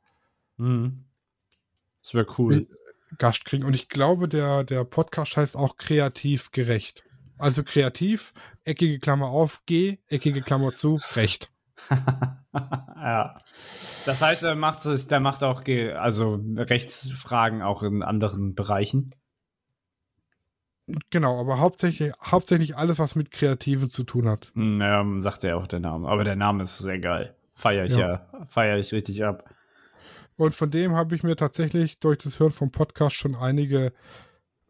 [0.57, 1.05] Mhm.
[2.03, 2.67] Das wäre cool.
[3.19, 3.65] Gast kriegen.
[3.65, 7.05] Und ich glaube, der, der Podcast heißt auch kreativ gerecht.
[7.39, 8.33] Also kreativ,
[8.65, 11.51] eckige Klammer auf, G, eckige Klammer zu, recht.
[11.91, 13.41] ja.
[14.07, 15.63] Das heißt, er macht es, der macht auch
[15.97, 19.15] also Rechtsfragen auch in anderen Bereichen.
[21.11, 24.51] Genau, aber hauptsächlich, hauptsächlich alles, was mit Kreativen zu tun hat.
[24.55, 26.09] Naja, sagt ja auch der Name.
[26.09, 27.37] Aber der Name ist sehr geil.
[27.55, 29.45] feiere ich ja, ja feiere ich richtig ab.
[30.43, 33.93] Und von dem habe ich mir tatsächlich durch das Hören vom Podcast schon einige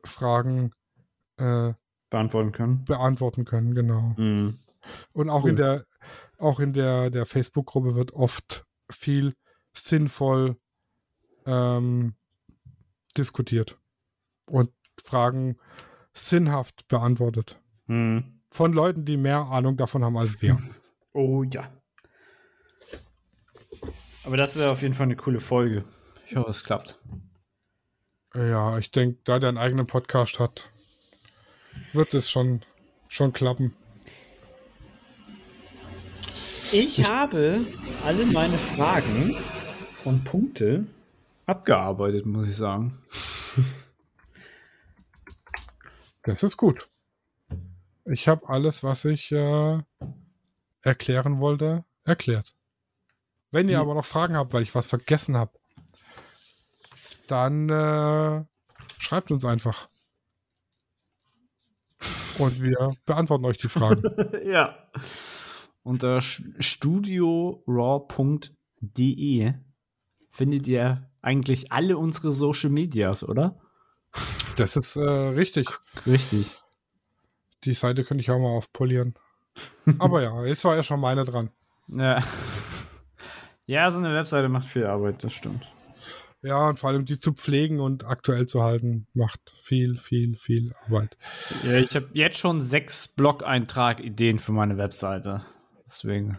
[0.05, 0.73] Fragen
[1.39, 1.73] äh,
[2.11, 2.85] beantworten können.
[2.85, 4.13] Beantworten können, genau.
[4.19, 4.59] Mhm.
[5.15, 5.51] Und auch cool.
[5.51, 5.87] in der,
[6.37, 9.33] auch in der, der Facebook-Gruppe wird oft viel
[9.73, 10.59] sinnvoll
[11.47, 12.17] ähm,
[13.17, 13.79] diskutiert
[14.51, 14.69] und
[15.03, 15.57] Fragen
[16.13, 17.59] sinnhaft beantwortet.
[17.87, 18.43] Mhm.
[18.51, 20.61] Von Leuten, die mehr Ahnung davon haben als wir.
[21.15, 21.71] Oh ja.
[24.25, 25.85] Aber das wäre auf jeden Fall eine coole Folge.
[26.27, 26.99] Ich hoffe, es klappt.
[28.35, 30.71] Ja, ich denke, da der einen eigenen Podcast hat,
[31.93, 32.65] wird es schon,
[33.09, 33.75] schon klappen.
[36.71, 37.61] Ich, ich habe
[38.05, 39.37] alle meine Fragen
[40.05, 40.87] und Punkte
[41.45, 42.99] abgearbeitet, muss ich sagen.
[46.23, 46.89] Das ist gut.
[48.05, 49.79] Ich habe alles, was ich äh,
[50.83, 52.55] erklären wollte, erklärt.
[53.53, 53.83] Wenn ihr hm.
[53.83, 55.53] aber noch Fragen habt, weil ich was vergessen habe,
[57.29, 58.45] dann äh,
[58.99, 59.89] schreibt uns einfach.
[62.39, 64.03] Und wir beantworten euch die Fragen.
[64.45, 64.75] ja.
[65.85, 67.63] Unter studioraw.de
[70.31, 73.61] findet ihr eigentlich alle unsere Social Medias, oder?
[74.57, 75.69] Das ist äh, richtig.
[76.07, 76.57] Richtig.
[77.65, 79.15] Die Seite könnte ich auch mal aufpolieren.
[79.99, 81.51] Aber ja, jetzt war ja schon meine dran.
[81.89, 82.23] Ja.
[83.73, 85.67] Ja, so eine Webseite macht viel Arbeit, das stimmt.
[86.43, 90.75] Ja, und vor allem die zu pflegen und aktuell zu halten, macht viel, viel, viel
[90.85, 91.17] Arbeit.
[91.63, 95.41] Ja, ich habe jetzt schon sechs Blog-Eintrag-Ideen für meine Webseite.
[95.87, 96.39] Deswegen.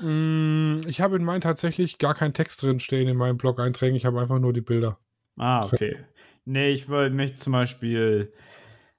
[0.00, 3.94] Mm, ich habe in meinen tatsächlich gar keinen Text drin stehen in meinen Blog-Einträgen.
[3.94, 4.98] Ich habe einfach nur die Bilder.
[5.36, 5.96] Ah, okay.
[6.44, 8.32] Nee, ich wollte mich zum Beispiel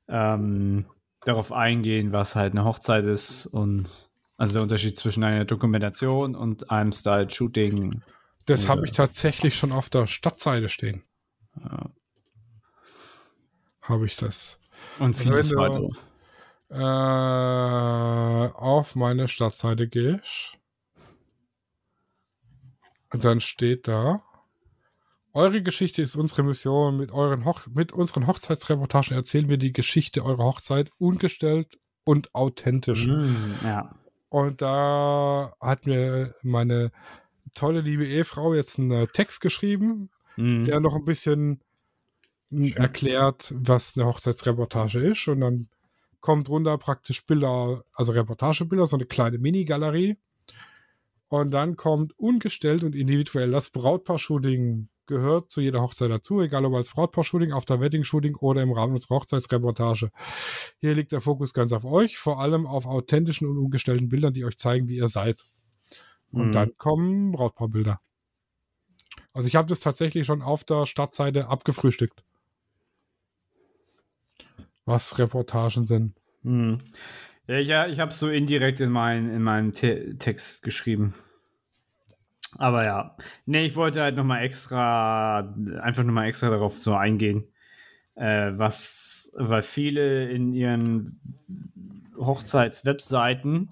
[0.07, 0.85] ähm,
[1.25, 6.69] darauf eingehen, was halt eine Hochzeit ist und also der Unterschied zwischen einer Dokumentation und
[6.69, 8.01] einem Style-Shooting.
[8.45, 11.03] Das habe ich tatsächlich schon auf der Stadtseite stehen.
[11.63, 11.89] Ja.
[13.81, 14.59] Habe ich das.
[14.99, 15.89] Und vieles also weitere.
[16.69, 20.57] Äh, auf meine Stadtseite gehst,
[23.11, 24.23] dann steht da,
[25.35, 26.97] eure Geschichte ist unsere Mission.
[26.97, 33.05] Mit, euren Hoch mit unseren Hochzeitsreportagen erzählen wir die Geschichte eurer Hochzeit ungestellt und authentisch.
[33.05, 33.93] Mm, ja.
[34.35, 36.91] Und da hat mir meine
[37.53, 40.65] tolle liebe Ehefrau jetzt einen Text geschrieben, mm.
[40.65, 41.61] der noch ein bisschen
[42.49, 42.73] Schön.
[42.75, 45.29] erklärt, was eine Hochzeitsreportage ist.
[45.29, 45.69] Und dann
[46.19, 50.17] kommt runter praktisch Bilder, also Reportagebilder, so eine kleine Mini-Galerie.
[51.29, 56.73] Und dann kommt ungestellt und individuell das Brautpaar-Shooting gehört zu jeder Hochzeit dazu, egal ob
[56.75, 60.11] als Brautpaar-Shooting, auf der Wedding-Shooting oder im Rahmen unserer Hochzeitsreportage.
[60.79, 64.45] Hier liegt der Fokus ganz auf euch, vor allem auf authentischen und ungestellten Bildern, die
[64.45, 65.43] euch zeigen, wie ihr seid.
[66.31, 66.51] Und mhm.
[66.51, 67.99] dann kommen Brautpaarbilder.
[69.33, 72.23] Also ich habe das tatsächlich schon auf der Stadtseite abgefrühstückt
[74.85, 76.13] was Reportagen sind.
[76.43, 76.79] Hm.
[77.47, 81.13] Ja, ja, ich habe es so indirekt in, mein, in meinen Te Text geschrieben.
[82.57, 87.43] Aber ja, nee, ich wollte halt nochmal extra, einfach nochmal extra darauf so eingehen,
[88.15, 91.19] äh, was, weil viele in ihren
[92.17, 93.71] Hochzeitswebseiten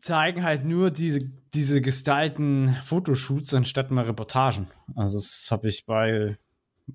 [0.00, 1.20] zeigen halt nur diese,
[1.54, 4.68] diese gestylten Fotoshoots anstatt mal Reportagen.
[4.96, 6.36] Also das habe ich bei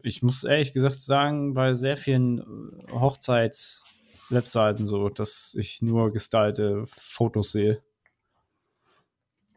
[0.03, 6.83] ich muss ehrlich gesagt sagen, bei sehr vielen äh, Hochzeits-Webseiten so, dass ich nur gestylte
[6.85, 7.81] Fotos sehe.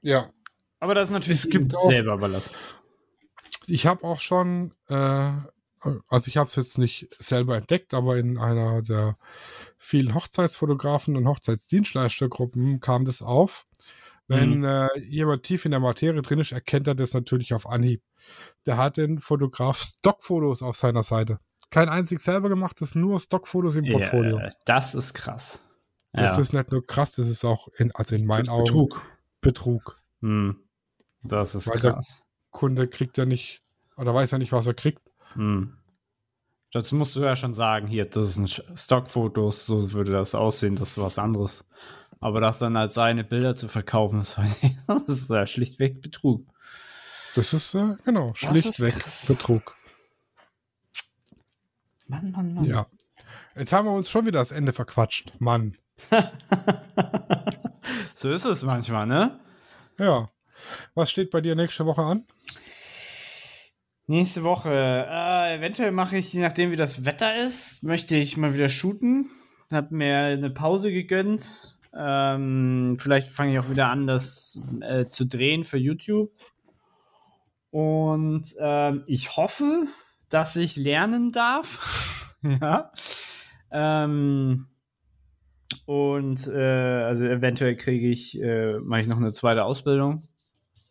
[0.03, 0.31] Ja.
[0.81, 2.57] Aber das ist natürlich es gibt selber überlassen.
[3.67, 5.31] Ich habe auch schon, äh,
[6.09, 9.17] also ich habe es jetzt nicht selber entdeckt, aber in einer der
[9.79, 13.67] vielen Hochzeitsfotografen und Hochzeitsdienstleistergruppen kam das auf.
[14.27, 14.65] Wenn mhm.
[14.65, 18.03] äh, jemand tief in der Materie drin ist, erkennt er das natürlich auf Anhieb
[18.67, 21.39] der hat den Fotograf Stockfotos auf seiner Seite.
[21.71, 24.39] Kein einzig selber gemachtes, nur Stockfotos im Portfolio.
[24.39, 25.65] Ja, das ist krass.
[26.13, 26.43] Das ja.
[26.43, 29.03] ist nicht nur krass, das ist auch in, also in meinen Augen Betrug.
[29.41, 30.01] Betrug.
[30.21, 30.57] Hm.
[31.23, 32.25] Das ist Weil krass.
[32.25, 33.63] Der Kunde kriegt ja nicht,
[33.97, 35.03] oder weiß ja nicht, was er kriegt.
[35.35, 35.77] Hm.
[36.73, 40.91] Das musst du ja schon sagen, hier, das sind Stockfotos, so würde das aussehen, das
[40.91, 41.69] ist was anderes.
[42.21, 44.37] Aber das dann als seine Bilder zu verkaufen, das,
[44.87, 46.47] das ist ja schlichtweg Betrug.
[47.35, 48.95] Das ist, äh, genau, schlichtweg
[49.27, 49.75] Betrug.
[52.07, 52.65] Mann, Mann, Mann.
[52.65, 52.87] Ja.
[53.57, 55.33] Jetzt haben wir uns schon wieder das Ende verquatscht.
[55.39, 55.77] Mann.
[58.15, 59.41] so ist es manchmal, ne?
[59.99, 60.29] Ja.
[60.95, 62.25] Was steht bei dir nächste Woche an?
[64.07, 64.71] Nächste Woche.
[64.71, 69.31] Äh, eventuell mache ich, je nachdem wie das Wetter ist, möchte ich mal wieder shooten.
[69.73, 75.27] Hab mir eine Pause gegönnt Ähm, vielleicht fange ich auch wieder an, das äh, zu
[75.27, 76.33] drehen für YouTube.
[77.71, 79.87] Und ähm, ich hoffe,
[80.29, 82.35] dass ich lernen darf.
[82.43, 82.91] ja.
[83.71, 84.67] Ähm,
[85.87, 90.29] und äh, also eventuell kriege ich, äh, mache ich noch eine zweite Ausbildung.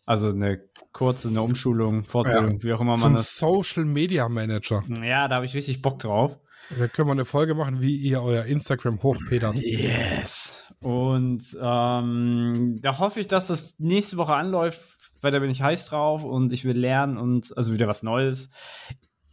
[0.10, 0.60] Also eine
[0.92, 3.38] kurze, eine Umschulung, Fortbildung, ja, wie auch immer man das.
[3.38, 4.84] Social Media Manager.
[5.04, 6.40] Ja, da habe ich richtig Bock drauf.
[6.80, 9.54] Da können wir eine Folge machen, wie ihr euer Instagram hochpedert.
[9.58, 10.66] Yes.
[10.80, 14.82] Und ähm, da hoffe ich, dass das nächste Woche anläuft,
[15.22, 18.50] weil da bin ich heiß drauf und ich will lernen und also wieder was Neues.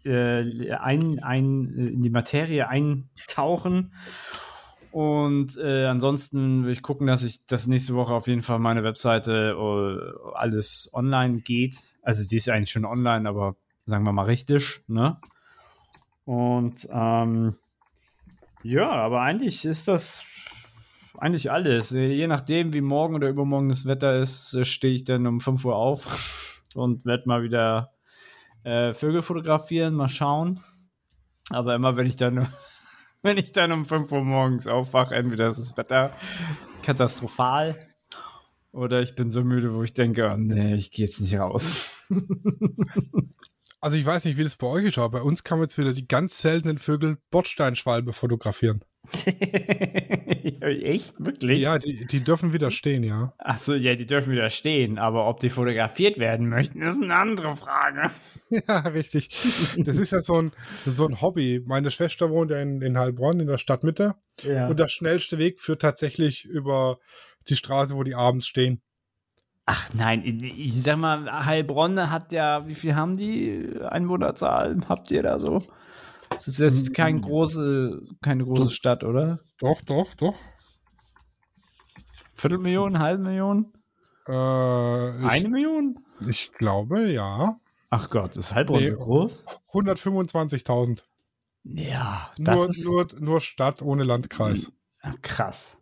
[0.05, 3.95] Äh, ein, ein, in die Materie eintauchen.
[4.97, 8.83] Und äh, ansonsten will ich gucken, dass ich das nächste Woche auf jeden Fall meine
[8.83, 11.85] Webseite uh, alles online geht.
[12.01, 15.19] Also die ist eigentlich schon online, aber sagen wir mal richtig, ne?
[16.25, 17.57] Und ähm,
[18.63, 20.25] ja, aber eigentlich ist das
[21.19, 21.91] eigentlich alles.
[21.91, 25.77] Je nachdem, wie morgen oder übermorgen das Wetter ist, stehe ich dann um 5 Uhr
[25.77, 27.91] auf und werde mal wieder
[28.65, 30.59] äh, Vögel fotografieren, mal schauen.
[31.51, 32.49] Aber immer, wenn ich dann,
[33.27, 36.12] wenn ich dann um 5 Uhr morgens aufwache, entweder ist das Wetter
[36.83, 37.89] katastrophal
[38.70, 41.99] oder ich bin so müde, wo ich denke, oh, nee, ich gehe jetzt nicht raus.
[43.79, 45.79] Also ich weiß nicht, wie das bei euch ist, aber bei uns kann man jetzt
[45.79, 48.83] wieder die ganz seltenen Vögel Bordsteinschwalbe fotografieren.
[50.61, 51.15] Echt?
[51.19, 51.63] Wirklich?
[51.63, 53.33] Ja, die, die dürfen wieder stehen, ja.
[53.39, 57.55] Achso, ja, die dürfen wieder stehen, aber ob die fotografiert werden möchten, ist eine andere
[57.55, 58.11] Frage.
[58.69, 59.31] Ja, richtig.
[59.77, 60.53] Das ist ja so ein,
[60.87, 61.61] so ein Hobby.
[61.67, 64.15] Meine Schwester wohnt ja in, in Heilbronn, in der Stadtmitte.
[64.43, 64.69] Ja.
[64.69, 66.99] Und der schnellste Weg führt tatsächlich über
[67.49, 68.83] die Straße, wo die abends stehen.
[69.65, 74.77] Ach nein, ich sag mal, Heilbronn hat ja, wie viel haben die Einwohnerzahl?
[74.89, 75.61] Habt ihr da so?
[76.31, 79.41] Das ist jetzt kein große, keine große Stadt, oder?
[79.59, 80.37] Doch, doch, doch.
[82.35, 83.72] Viertelmillion, halbe Million?
[84.29, 85.99] Äh, ich, Eine Million?
[86.27, 87.57] Ich glaube, ja.
[87.91, 89.47] Ach Gott, ist Heilbronn nee, so groß?
[89.72, 91.03] 125.000.
[91.64, 94.72] Ja, das nur, ist nur, nur Stadt ohne Landkreis.
[95.01, 95.81] Ach, krass.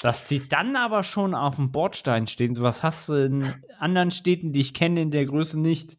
[0.00, 4.52] Dass sie dann aber schon auf dem Bordstein stehen, sowas hast du in anderen Städten,
[4.52, 5.96] die ich kenne, in der Größe nicht.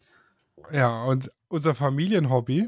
[0.71, 2.67] Ja, und unser Familienhobby,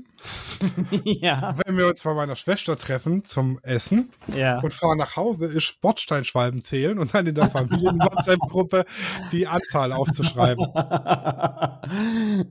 [1.04, 1.56] ja.
[1.66, 4.60] wenn wir uns bei meiner Schwester treffen zum Essen ja.
[4.60, 8.86] und fahren nach Hause, ist Bordsteinschwalben zählen und dann in der Familien-WhatsApp-Gruppe
[9.32, 10.66] die Anzahl aufzuschreiben.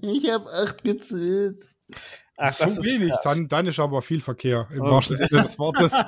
[0.02, 1.64] Ich habe acht gezählt.
[2.36, 4.90] Ach, so wenig, dann, dann ist aber viel Verkehr im okay.
[4.90, 5.92] wahrsten Sinne des Wortes.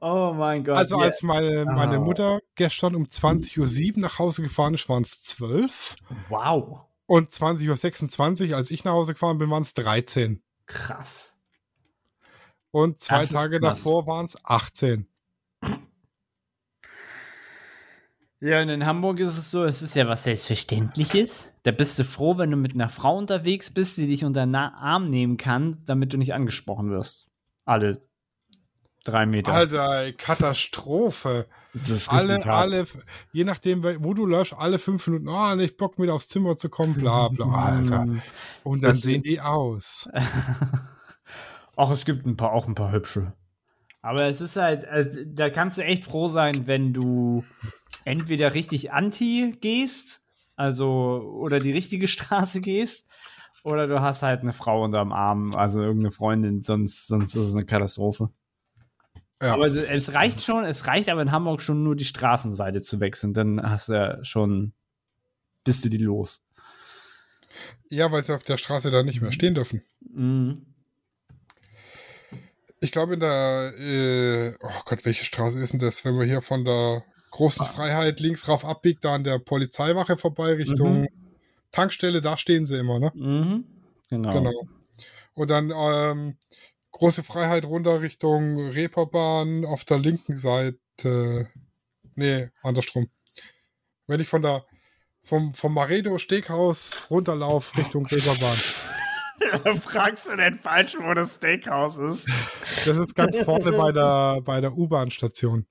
[0.00, 0.78] Oh mein Gott.
[0.78, 2.04] Also als meine, meine oh.
[2.04, 5.96] Mutter gestern um 20.07 Uhr nach Hause gefahren ist, waren es 12.
[6.30, 6.86] Wow.
[7.06, 10.42] Und 20.26 Uhr, als ich nach Hause gefahren bin, waren es 13.
[10.66, 11.36] Krass.
[12.72, 15.08] Und zwei das Tage davor waren es 18.
[18.40, 21.54] Ja, und in Hamburg ist es so, es ist ja was Selbstverständliches.
[21.62, 24.54] Da bist du froh, wenn du mit einer Frau unterwegs bist, die dich unter den
[24.54, 27.28] Arm nehmen kann, damit du nicht angesprochen wirst.
[27.64, 28.06] Alle
[29.04, 29.52] drei Meter.
[29.52, 31.46] Alter, Katastrophe.
[32.08, 32.46] Alle, hart.
[32.46, 32.86] alle,
[33.32, 36.68] je nachdem, wo du läufst, alle fünf Minuten, oh, nicht Bock mit aufs Zimmer zu
[36.68, 38.06] kommen, bla bla, Alter.
[38.62, 40.08] Und dann das sehen die aus.
[41.76, 43.34] Ach, es gibt ein paar, auch ein paar hübsche.
[44.02, 47.44] Aber es ist halt, also, da kannst du echt froh sein, wenn du
[48.04, 50.22] entweder richtig anti gehst,
[50.54, 53.08] also oder die richtige Straße gehst,
[53.64, 57.54] oder du hast halt eine Frau unterm Arm, also irgendeine Freundin, sonst, sonst ist es
[57.54, 58.30] eine Katastrophe.
[59.42, 59.52] Ja.
[59.52, 63.34] Aber es reicht schon, es reicht aber in Hamburg schon nur die Straßenseite zu wechseln,
[63.34, 64.72] dann hast du ja schon,
[65.64, 66.42] bist du die los.
[67.90, 69.82] Ja, weil sie auf der Straße da nicht mehr stehen dürfen.
[70.00, 70.66] Mhm.
[72.80, 76.42] Ich glaube in der, äh, oh Gott, welche Straße ist denn das, wenn man hier
[76.42, 77.68] von der Großen ah.
[77.68, 81.08] Freiheit links rauf abbiegt, da an der Polizeiwache vorbei Richtung mhm.
[81.72, 83.12] Tankstelle, da stehen sie immer, ne?
[83.14, 83.64] Mhm.
[84.08, 84.32] Genau.
[84.32, 84.68] genau.
[85.34, 86.36] Und dann ähm,
[86.96, 91.50] große Freiheit runter Richtung Reeperbahn auf der linken Seite.
[92.14, 93.08] Nee, andersrum.
[94.06, 94.64] Wenn ich von der
[95.22, 98.56] vom, vom Maredo Steakhouse runterlauf Richtung Reeperbahn.
[99.80, 102.28] Fragst du denn falsch, wo das Steakhouse ist?
[102.86, 105.66] Das ist ganz vorne bei der, bei der U-Bahn-Station.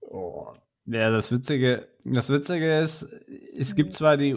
[0.00, 0.52] Oh.
[0.86, 3.06] Ja, das Witzige, das Witzige ist,
[3.56, 4.36] es gibt zwar die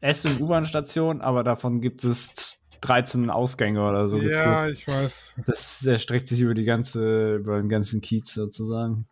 [0.00, 4.16] S- und U-Bahn-Station, aber davon gibt es 13 Ausgänge oder so.
[4.18, 4.78] Ja, gefühlt.
[4.78, 5.36] ich weiß.
[5.46, 9.06] Das erstreckt sich über die ganze, über den ganzen Kiez sozusagen.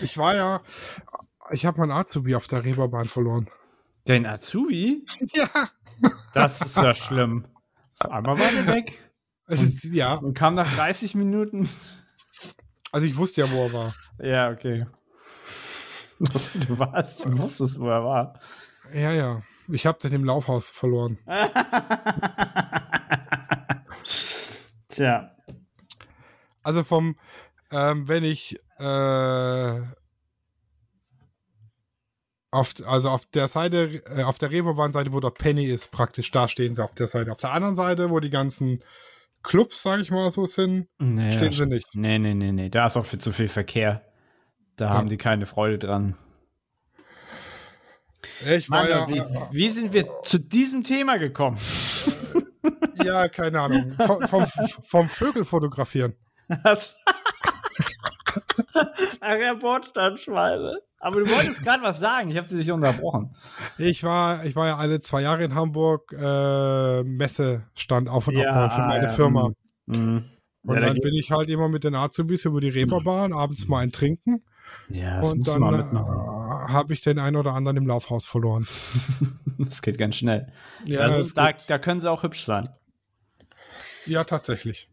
[0.00, 0.60] Ich war ja,
[1.50, 3.48] ich habe meinen Azubi auf der Reeperbahn verloren.
[4.06, 5.04] Dein Azubi?
[5.34, 5.70] Ja.
[6.32, 7.44] Das ist ja schlimm.
[7.98, 9.02] Einmal war der weg.
[9.48, 10.14] Und, ja.
[10.14, 11.68] Und kam nach 30 Minuten.
[12.92, 13.94] Also ich wusste ja, wo er war.
[14.20, 14.86] Ja, okay.
[16.20, 18.40] Du warst, du wusstest, wo er war.
[18.92, 19.42] Ja, ja.
[19.68, 21.18] Ich habe den im Laufhaus verloren.
[24.98, 25.30] Tja.
[26.62, 27.16] Also vom,
[27.70, 29.80] ähm, wenn ich äh,
[32.50, 36.48] auf, also auf der Seite, äh, auf der Reeperbahn-Seite, wo der Penny ist, praktisch, da
[36.48, 37.32] stehen sie auf der Seite.
[37.32, 38.82] Auf der anderen Seite, wo die ganzen
[39.42, 41.94] Clubs, sag ich mal so, sind, nee, stehen sie nicht.
[41.94, 42.68] Nee, nee, nee, nee.
[42.68, 44.02] Da ist auch viel zu viel Verkehr.
[44.76, 44.90] Da ja.
[44.92, 46.16] haben die keine Freude dran.
[48.46, 49.22] Ich war ja, wie,
[49.52, 51.58] wie, sind wir zu diesem Thema gekommen?
[53.04, 53.92] Ja, keine Ahnung.
[53.92, 54.46] Vom, vom,
[54.82, 56.14] vom Vögel fotografieren.
[56.62, 56.96] Was?
[58.74, 60.80] Ach, Herr Bordstandschweine.
[61.00, 63.34] Aber du wolltest gerade was sagen, ich habe sie nicht unterbrochen.
[63.78, 68.50] Ich war, ich war ja alle zwei Jahre in Hamburg äh, Messestand auf und ja,
[68.50, 69.10] abbauen für meine ja.
[69.10, 69.50] Firma.
[69.86, 70.24] Mhm.
[70.64, 73.78] Und ja, dann bin ich halt immer mit den Azubis über die Reeperbahn, abends mal
[73.78, 74.42] ein Trinken.
[74.90, 78.66] Ja, das und dann äh, habe ich den einen oder anderen im Laufhaus verloren.
[79.58, 80.50] das geht ganz schnell.
[80.84, 82.70] Ja, also da, da können sie auch hübsch sein.
[84.06, 84.88] Ja, tatsächlich.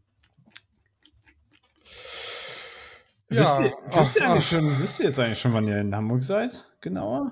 [3.30, 5.96] Ja, wisst, ihr, wisst, ihr ach, schon, wisst ihr jetzt eigentlich schon, wann ihr in
[5.96, 6.66] Hamburg seid?
[6.82, 7.32] Genauer?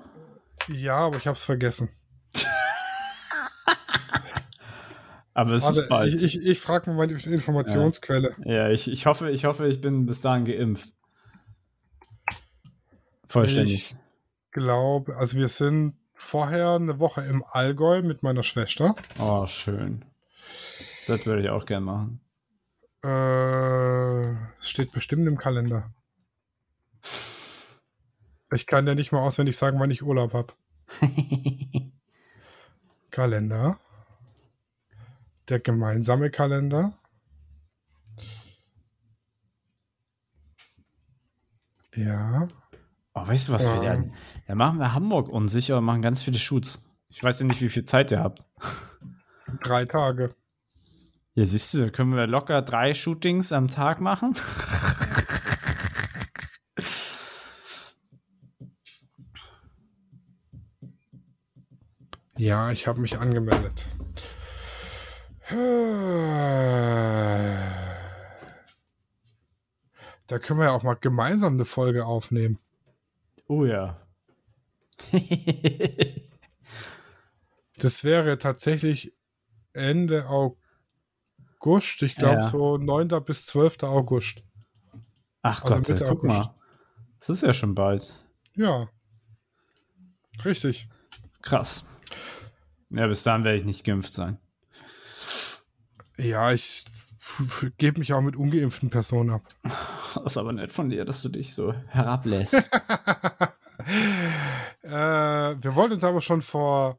[0.68, 1.90] Ja, aber ich habe es vergessen.
[5.34, 6.14] aber es Warte, ist bald.
[6.14, 8.34] Ich, ich, ich frage mal meine Informationsquelle.
[8.44, 10.94] Ja, ja ich, ich, hoffe, ich hoffe, ich bin bis dahin geimpft.
[13.34, 13.96] Vollständig.
[13.96, 18.94] Ich glaube, also wir sind vorher eine Woche im Allgäu mit meiner Schwester.
[19.18, 20.04] Oh, schön.
[21.08, 22.20] Das würde ich auch gerne machen.
[23.02, 25.92] Äh, es steht bestimmt im Kalender.
[28.52, 30.52] Ich kann ja nicht mal auswendig sagen, wann ich Urlaub habe.
[33.10, 33.80] Kalender.
[35.48, 36.96] Der gemeinsame Kalender.
[41.96, 42.48] Ja.
[43.14, 43.66] Oh, weißt du was?
[43.66, 44.12] Ähm, wir dann,
[44.48, 46.82] dann machen wir Hamburg unsicher und machen ganz viele Shoots.
[47.08, 48.44] Ich weiß ja nicht, wie viel Zeit ihr habt.
[49.62, 50.34] Drei Tage.
[51.34, 54.34] Ja, siehst du, da können wir locker drei Shootings am Tag machen.
[62.36, 63.88] Ja, ich habe mich angemeldet.
[70.26, 72.58] Da können wir ja auch mal gemeinsam eine Folge aufnehmen.
[73.46, 74.00] Oh ja.
[77.76, 79.12] das wäre tatsächlich
[79.72, 82.02] Ende August.
[82.02, 82.42] Ich glaube ja.
[82.42, 83.08] so 9.
[83.24, 83.82] bis 12.
[83.82, 84.42] August.
[85.42, 86.38] Ach also Gott, Mitte guck August.
[86.38, 86.54] mal.
[87.20, 88.18] Das ist ja schon bald.
[88.56, 88.88] Ja.
[90.44, 90.88] Richtig.
[91.42, 91.84] Krass.
[92.90, 94.38] Ja, bis dahin werde ich nicht geimpft sein.
[96.16, 96.84] Ja, ich
[97.78, 99.42] gebe mich auch mit ungeimpften Personen ab.
[100.14, 102.54] Das ist aber nett von dir, dass du dich so herablässt.
[104.82, 106.98] äh, wir wollten uns aber schon vor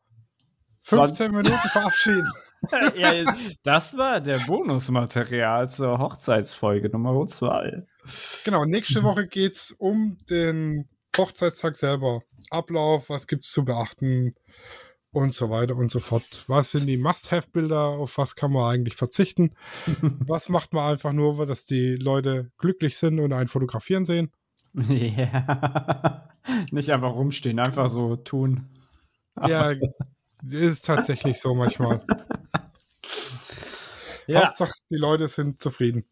[0.82, 2.32] 15 Minuten verabschieden.
[2.96, 3.24] ja,
[3.64, 7.84] das war der Bonusmaterial zur Hochzeitsfolge Nummer 2.
[8.44, 12.22] Genau, nächste Woche geht es um den Hochzeitstag selber.
[12.50, 14.36] Ablauf, was gibt es zu beachten
[15.16, 16.44] und so weiter und so fort.
[16.48, 17.80] Was sind die Must-Have-Bilder?
[17.80, 19.56] Auf was kann man eigentlich verzichten?
[20.02, 24.32] was macht man einfach nur, dass die Leute glücklich sind und einen fotografieren sehen?
[24.76, 26.28] Ja.
[26.70, 28.68] Nicht einfach rumstehen, einfach so tun.
[29.48, 29.74] Ja,
[30.48, 32.06] ist tatsächlich so manchmal.
[34.28, 34.48] Ja.
[34.48, 36.04] Hauptsache, die Leute sind zufrieden.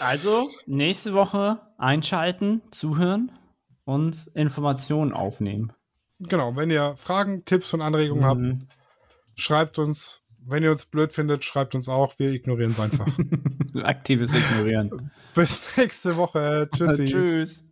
[0.00, 3.30] Also, nächste Woche einschalten, zuhören
[3.84, 5.74] und Informationen aufnehmen.
[6.20, 8.58] Genau, wenn ihr Fragen, Tipps und Anregungen mhm.
[8.58, 8.76] habt,
[9.36, 10.22] schreibt uns.
[10.50, 12.18] Wenn ihr uns blöd findet, schreibt uns auch.
[12.18, 13.06] Wir ignorieren es einfach.
[13.82, 15.10] Aktives Ignorieren.
[15.34, 16.70] Bis nächste Woche.
[16.74, 17.04] Tschüssi.
[17.06, 17.64] Tschüss.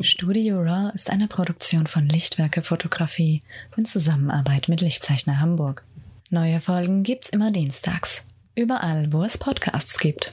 [0.00, 3.42] Studio Raw ist eine Produktion von Lichtwerke Fotografie
[3.76, 5.84] in Zusammenarbeit mit Lichtzeichner Hamburg.
[6.28, 8.26] Neue Folgen gibt's immer dienstags.
[8.54, 10.32] Überall, wo es Podcasts gibt.